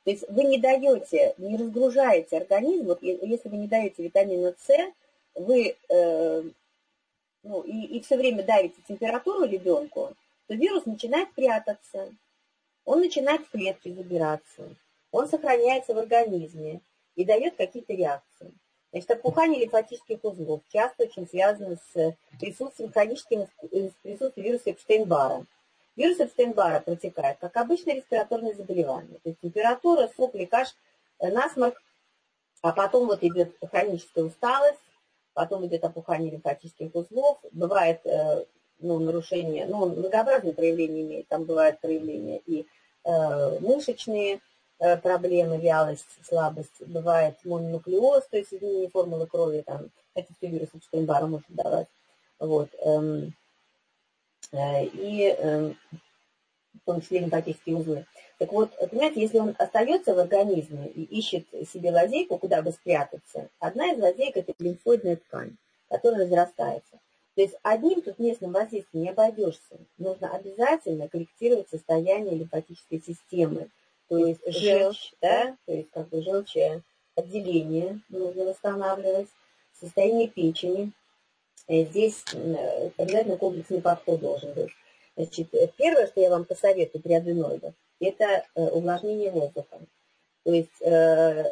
[0.03, 4.69] То есть вы не даете, не разгружаете организм, вот если вы не даете витамина С,
[5.35, 6.43] вы э,
[7.43, 10.13] ну, и, и все время давите температуру ребенку,
[10.47, 12.09] то вирус начинает прятаться,
[12.91, 14.75] он начинает в клетки забираться,
[15.11, 16.81] он сохраняется в организме
[17.15, 18.51] и дает какие-то реакции.
[18.91, 25.45] Значит, опухание лимфатических узлов часто очень связано с присутствием хроническим с присутствием вируса Эпштейн-Бара.
[25.95, 29.19] Вирус Эпштейн-Бара протекает, как обычное респираторное заболевание.
[29.23, 30.75] То есть температура, сопли, каш,
[31.21, 31.81] насморк,
[32.61, 34.79] а потом вот идет хроническая усталость,
[35.33, 38.43] потом идет опухание лимфатических узлов, бывает э,
[38.79, 42.65] ну, нарушение, ну, многообразные проявления имеет, там бывают проявления и э,
[43.05, 44.39] мышечные,
[44.83, 50.81] Э, проблемы, вялость, слабость, бывает мононуклеоз, то есть изменение формулы крови, там, хотя все вирусы
[50.81, 51.87] Штейнбара может давать.
[52.39, 52.67] Вот.
[52.79, 53.31] Эм,
[54.51, 55.77] э, и эм,
[56.73, 58.07] в том числе лимфатические узлы.
[58.39, 63.49] Так вот, понимаете, если он остается в организме и ищет себе лазейку, куда бы спрятаться,
[63.59, 65.57] одна из лазеек– это лимфоидная ткань,
[65.89, 66.99] которая разрастается.
[67.35, 69.77] То есть одним тут местным воздействием не обойдешься.
[69.97, 73.69] Нужно обязательно корректировать состояние лимфатической системы,
[74.09, 76.81] то есть желчь, да, то есть как бы желчное
[77.15, 79.29] отделение нужно восстанавливать,
[79.79, 80.91] состояние печени.
[81.67, 82.25] И здесь
[82.97, 84.71] обязательно комплексный подход должен быть.
[85.15, 89.79] Значит, первое, что я вам посоветую при аденоидах, это э, увлажнение воздуха.
[90.43, 91.51] То есть э, э,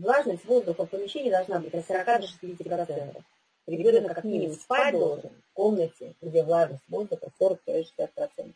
[0.00, 3.22] влажность воздуха в помещении должна быть от 40 до 60%.
[3.66, 8.54] Ребенок как минимум спать должен в комнате, где влажность воздуха 40-60%.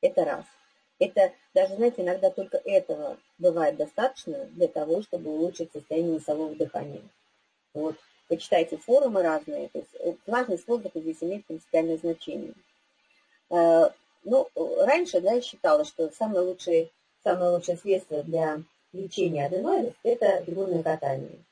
[0.00, 0.44] Это раз.
[0.98, 7.02] Это даже, знаете, иногда только этого бывает достаточно для того, чтобы улучшить состояние носового дыхания.
[7.74, 7.96] Вот.
[8.28, 9.68] Почитайте форумы разные.
[9.68, 12.54] То есть э, влажность воздуха здесь имеет принципиальное значение.
[13.50, 13.90] Э,
[14.24, 16.90] ну, раньше, да, я считала, что самое лучшее,
[17.22, 18.62] самое лучшее средство для
[18.94, 21.44] лечения аденоидов– это фигурное катание.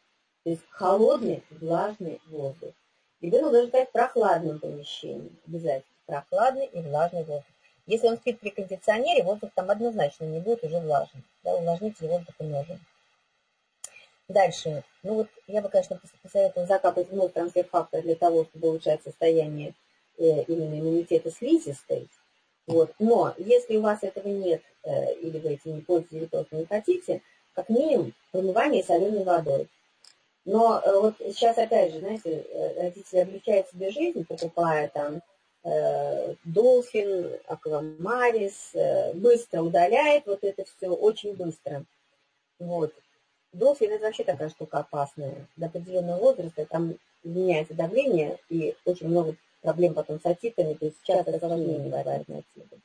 [0.45, 2.73] То есть холодный, влажный воздух.
[3.21, 5.31] Ребенок должен стать в прохладном помещении.
[5.47, 5.85] Обязательно.
[6.07, 7.47] Прохладный и влажный воздух.
[7.87, 11.25] Если он спит при кондиционере, воздух там однозначно не будет уже влажным.
[11.45, 12.81] Да, увлажнитель воздуха нужен.
[14.29, 14.85] Дальше.
[15.03, 19.75] Ну вот я бы, конечно, посоветовала закапать в нос трансфер-фактор для того, чтобы улучшать состояние
[20.19, 22.09] э, именно иммунитета слизистой.
[22.67, 22.95] Вот.
[22.99, 26.67] Но если у вас этого нет, э, или вы этим не пользуетесь, или просто не
[26.67, 27.21] хотите,
[27.55, 29.69] как минимум промывание соленой водой.
[30.45, 35.23] Но э, вот сейчас, опять же, знаете, э, родители облегчают себе жизнь, покупая там
[35.65, 41.85] Э, Долфин, Аквамарис, э, быстро удаляет вот это все, очень быстро.
[42.59, 42.93] Вот.
[43.53, 45.47] Долфин это вообще такая штука опасная.
[45.57, 50.97] До определенного возраста там меняется давление и очень много проблем потом с отитами, то есть
[51.05, 52.81] часто осложнения бывает на отиты.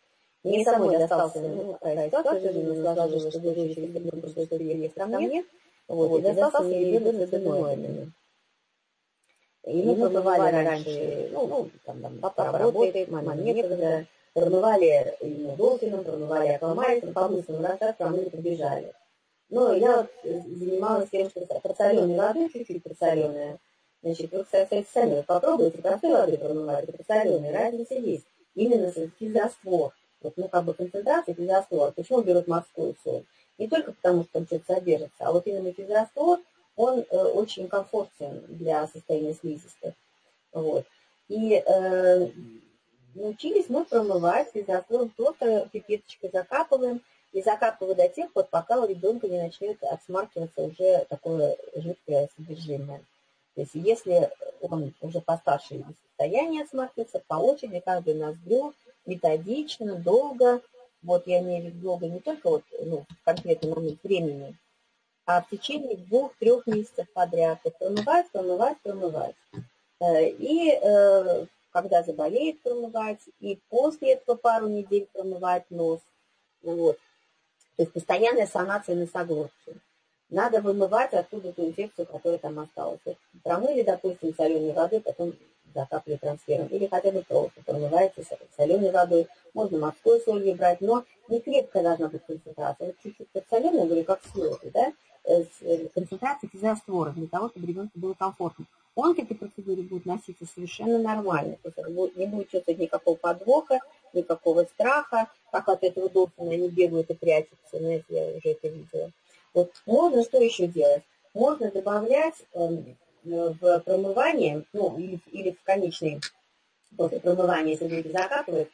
[0.47, 5.45] Мне самой достался, ну, такая ситуация, жизнь сложилась, что дочери через пришлось переехать ко мне,
[5.87, 8.13] вот, и достался мне ребенок с аденоидами.
[9.65, 16.05] И мы промывали раньше, ну, ну там, там папа работает, мама некогда, промывали ему долфином,
[16.05, 18.93] промывали аквамарисом, по-быстрому достаточно, а мы не побежали.
[19.49, 23.59] Но я вот занималась тем, что подсоленой воды, чуть-чуть подсоленная,
[24.01, 28.25] значит, вы, кстати, сами попробуйте простой воды промывать, это разница есть.
[28.55, 31.91] Именно физраствор, вот, ну, как бы концентрация физраствора.
[31.91, 33.23] Почему берут морскую соль?
[33.57, 36.39] Не только потому, что там что-то содержится, а вот именно физраствор–
[36.77, 39.93] он э, очень комфортен для состояния слизистых.
[40.53, 40.85] Вот.
[41.27, 42.29] И э,
[43.15, 47.01] научились мы промывать физраствором просто пипеточкой закапываем,
[47.33, 52.99] и закапываю до тех пор, пока у ребенка не начнет отсмаркиваться уже такое жидкое содержимое.
[53.53, 58.73] То есть если он уже постарше состояние отсмаркивается, по очереди каждый ноздрю,
[59.07, 60.61] методично, долго,
[61.01, 64.55] вот я имею в виду долго не только вот, ну, в конкретный момент времени,
[65.25, 67.59] а в течение двух-трех месяцев подряд.
[67.65, 69.35] И промывать, промывать, промывать.
[69.99, 75.99] Э, и э, когда заболеет, промывать, и после этого пару недель промывать нос.
[76.61, 76.97] Вот.
[77.75, 79.75] То есть постоянная санация носоглотки.
[80.29, 82.99] Надо вымывать оттуда ту инфекцию, которая там осталась.
[83.43, 85.33] Промыли, допустим, соленой водой, потом
[85.73, 86.67] закапали трансфером.
[86.67, 88.23] Или хотя бы просто промываете
[88.55, 89.27] соленой водой.
[89.53, 92.87] Можно морской солью брать, но не крепкая должна быть концентрация.
[92.87, 94.93] Вот чуть-чуть подсоленая, говорю, как слезы, да?
[95.93, 98.65] концентрации физиостворов для того, чтобы ребенку было комфортно.
[98.95, 101.57] Он к этой процедуре будет носиться совершенно нормально.
[101.61, 103.79] То есть не будет чувствовать никакого подвоха,
[104.13, 109.11] никакого страха, как от этого Долфина они бегают и прячутся, знаете, я уже это видела.
[109.53, 111.03] Вот можно что еще делать?
[111.33, 112.97] Можно добавлять эм,
[113.27, 116.19] в промывание, ну, или, или в конечный,
[116.95, 118.69] после промывания, если люди закапывают,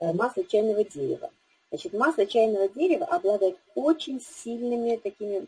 [0.00, 1.30] э, масло чайного дерева.
[1.70, 5.46] Значит, масло чайного дерева обладает очень сильными такими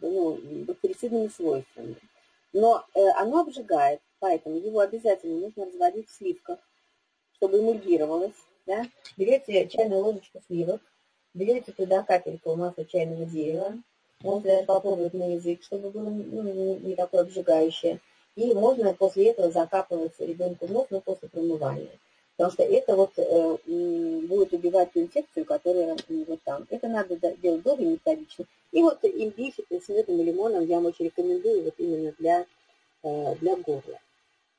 [0.00, 0.38] ну,
[1.28, 1.96] свойствами.
[2.52, 6.58] Но э, оно обжигает, поэтому его обязательно нужно разводить в сливках,
[7.36, 8.34] чтобы эмульгировалось.
[8.66, 8.86] Да?
[9.16, 10.80] Берете чайную ложечку сливок,
[11.34, 13.74] берете туда капельку масла чайного дерева,
[14.22, 18.00] можно попробовать на язык, чтобы было ну, не такое обжигающее.
[18.36, 21.98] И можно после этого закапывать ребенку в нос, но после промывания.
[22.36, 23.56] Потому что это вот э,
[24.26, 26.66] будет убивать ту инфекцию, которая вот там.
[26.70, 28.46] Это надо делать долго и методично.
[28.72, 32.46] И вот имбирь с медом и лимоном я вам очень рекомендую вот именно для,
[33.02, 34.00] э, для горла.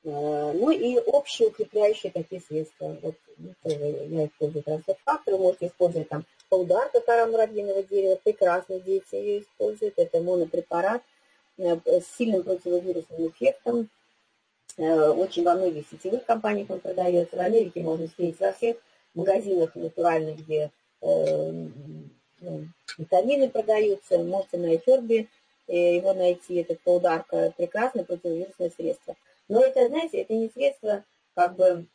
[0.04, 2.96] Э, ну и общие укрепляющие такие средства.
[3.02, 9.40] Вот, ну, я использую трансфер-фактор, можете использовать там полдарка кора муравьиного дерева, прекрасно дети ее
[9.40, 9.94] используют.
[9.96, 11.00] Это монопрепарат
[11.56, 13.88] э, с сильным противовирусным эффектом.
[14.76, 17.36] Э, очень во многих сетевых компаниях он продается.
[17.36, 18.76] В Америке можно встретить во всех
[19.14, 21.52] магазинах натуральных, где э,
[22.40, 22.66] ну,
[22.98, 24.18] витамины продаются.
[24.18, 25.28] Можете на Эфербе
[25.68, 27.54] его найти, этот полдарка.
[27.56, 29.16] Прекрасное противовирусное средство.
[29.48, 31.02] Но это, знаете, это не средство
[31.34, 31.86] как бы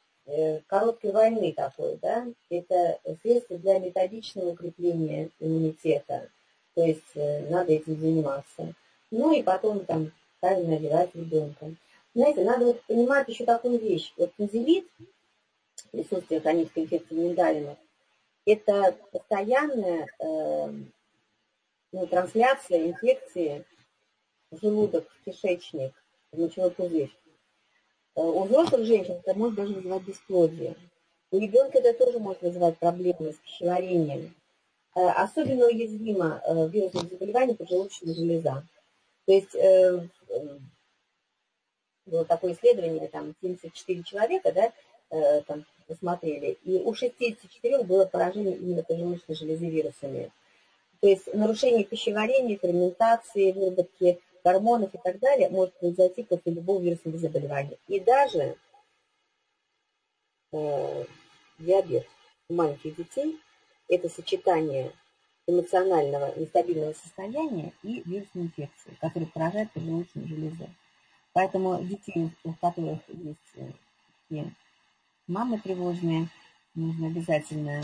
[0.67, 6.29] короткой войны такой, да, это средство для методичного укрепления иммунитета,
[6.75, 8.73] то есть э, надо этим заниматься.
[9.09, 11.73] Ну и потом там правильно одевать ребенка.
[12.13, 14.13] Знаете, надо вот понимать еще такую вещь.
[14.17, 14.87] Вот конзилит,
[15.91, 17.77] присутствие хронической инфекции миндалинов,
[18.45, 20.71] это постоянная э,
[21.91, 23.65] ну, трансляция инфекции
[24.51, 25.93] в желудок, в кишечник,
[26.31, 27.11] в мочевой пузырь.
[28.17, 30.75] Э, у взрослых женщин это может даже вызывать бесплодие.
[31.29, 34.33] У ребенка это тоже может вызывать проблемы с пищеварением.
[34.95, 38.63] Э, особенно уязвимо э, вирусное заболевание поджелудочная железа.
[39.25, 39.53] То есть
[42.05, 48.83] было такое исследование, там 74 человека, да, там посмотрели, и у 64 было поражение именно
[48.83, 50.31] поджелудочной железы вирусами.
[51.01, 57.17] То есть нарушение пищеварения, ферментации, выработки гормонов и так далее может произойти после любого вирусного
[57.17, 57.77] заболевания.
[57.87, 58.55] И даже
[60.53, 61.05] э,
[61.59, 62.07] диабет
[62.47, 63.37] у маленьких детей–
[63.89, 64.93] это сочетание
[65.47, 70.69] эмоционального нестабильного состояния и вирусной инфекции, которая поражает поджелудочную железу.
[71.33, 73.71] Поэтому детей, у которых есть э,
[74.29, 74.53] такие
[75.27, 76.29] мамы тревожные,
[76.73, 77.83] нужно обязательно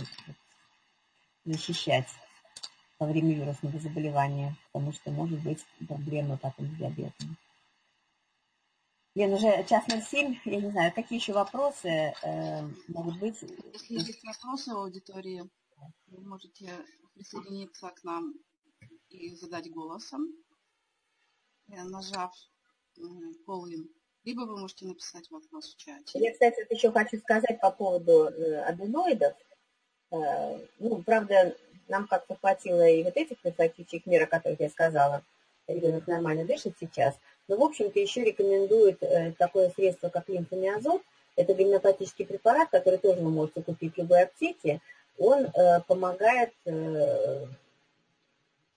[1.44, 2.08] защищать
[3.04, 7.38] во время вирусного заболевания, потому что может быть проблема потом с диабетом.
[9.16, 13.42] Лен, уже час 07, я не знаю, какие еще вопросы э, могут быть?
[13.74, 15.44] Если есть вопросы в аудитории,
[16.08, 16.72] вы можете
[17.14, 18.34] присоединиться к нам
[19.10, 20.30] и задать голосом,
[21.68, 22.34] э, нажав
[22.98, 23.02] э,
[23.46, 23.70] call
[24.24, 26.20] либо вы можете написать вопрос в чате.
[26.20, 29.34] Я, кстати, вот еще хочу сказать по поводу э, аденоидов.
[30.80, 31.58] Ну, правда,
[31.88, 35.24] нам как-то хватило и вот этих профилактических мер, о которых я сказала.
[35.68, 37.16] Ребенок нормально дышит сейчас.
[37.48, 41.02] Но, в общем-то, еще рекомендуют э, такое средство, как лимфомиазот.
[41.36, 44.82] Это гомеопатический препарат, который тоже вы можете купить в любой аптеке.
[45.18, 47.46] Он э, помогает э,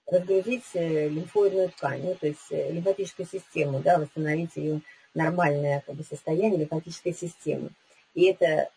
[0.06, 4.80] разгрузить лимфоидную ткань, ну, то есть лимфатическую систему, да, восстановить ее
[5.14, 7.70] нормальное как бы, состояние лимфатической системы.
[8.14, 8.70] И это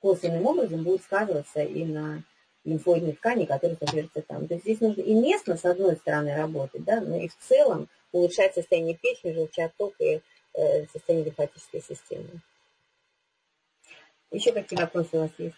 [0.00, 2.22] косвенным образом будет сказываться и на
[2.64, 4.46] лимфоидной ткани, которые содержатся там.
[4.46, 7.88] То есть здесь нужно и местно, с одной стороны, работать, да, но и в целом
[8.12, 10.22] улучшать состояние печени, желчаток и
[10.54, 12.40] э, состояние лимфатической системы.
[14.30, 15.56] Еще какие вопросы у вас есть?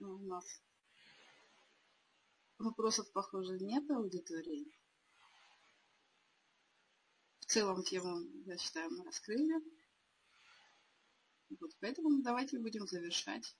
[0.00, 0.44] Ну, у нас
[2.58, 4.66] вопросов, похоже, нет аудитории.
[7.40, 9.54] В целом тему, я считаю, мы раскрыли.
[11.60, 13.54] Вот поэтому давайте будем завершать.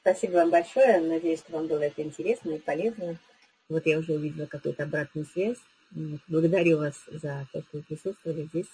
[0.00, 1.00] Спасибо вам большое.
[1.00, 3.18] Надеюсь, что вам было это интересно и полезно.
[3.68, 5.58] Вот я уже увидела какую-то обратную связь.
[6.28, 8.68] Благодарю вас за то, что вы присутствовали здесь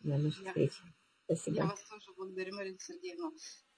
[0.00, 0.82] на нашей я, встрече.
[1.24, 1.56] Спасибо.
[1.56, 3.30] Я вас тоже благодарю, Марина Сергеевна,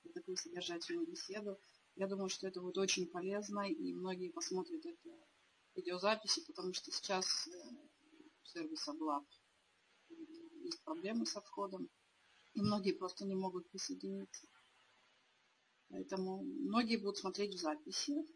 [0.05, 1.59] за такую содержательную беседу.
[1.97, 5.11] Я думаю, что это будет очень полезно, и многие посмотрят это
[5.77, 7.51] видеозаписи, потому что сейчас э,
[8.43, 9.25] сервис Облаб
[10.65, 11.89] есть проблемы со входом.
[12.55, 14.47] И многие просто не могут присоединиться.
[15.89, 18.27] Поэтому многие будут смотреть в записи.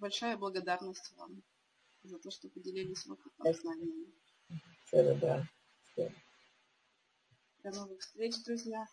[0.00, 1.42] большая благодарность вам
[2.02, 4.12] за то, что поделились опытом с нами.
[4.86, 5.48] Всего доброго.
[7.62, 8.86] До новых встреч, друзья.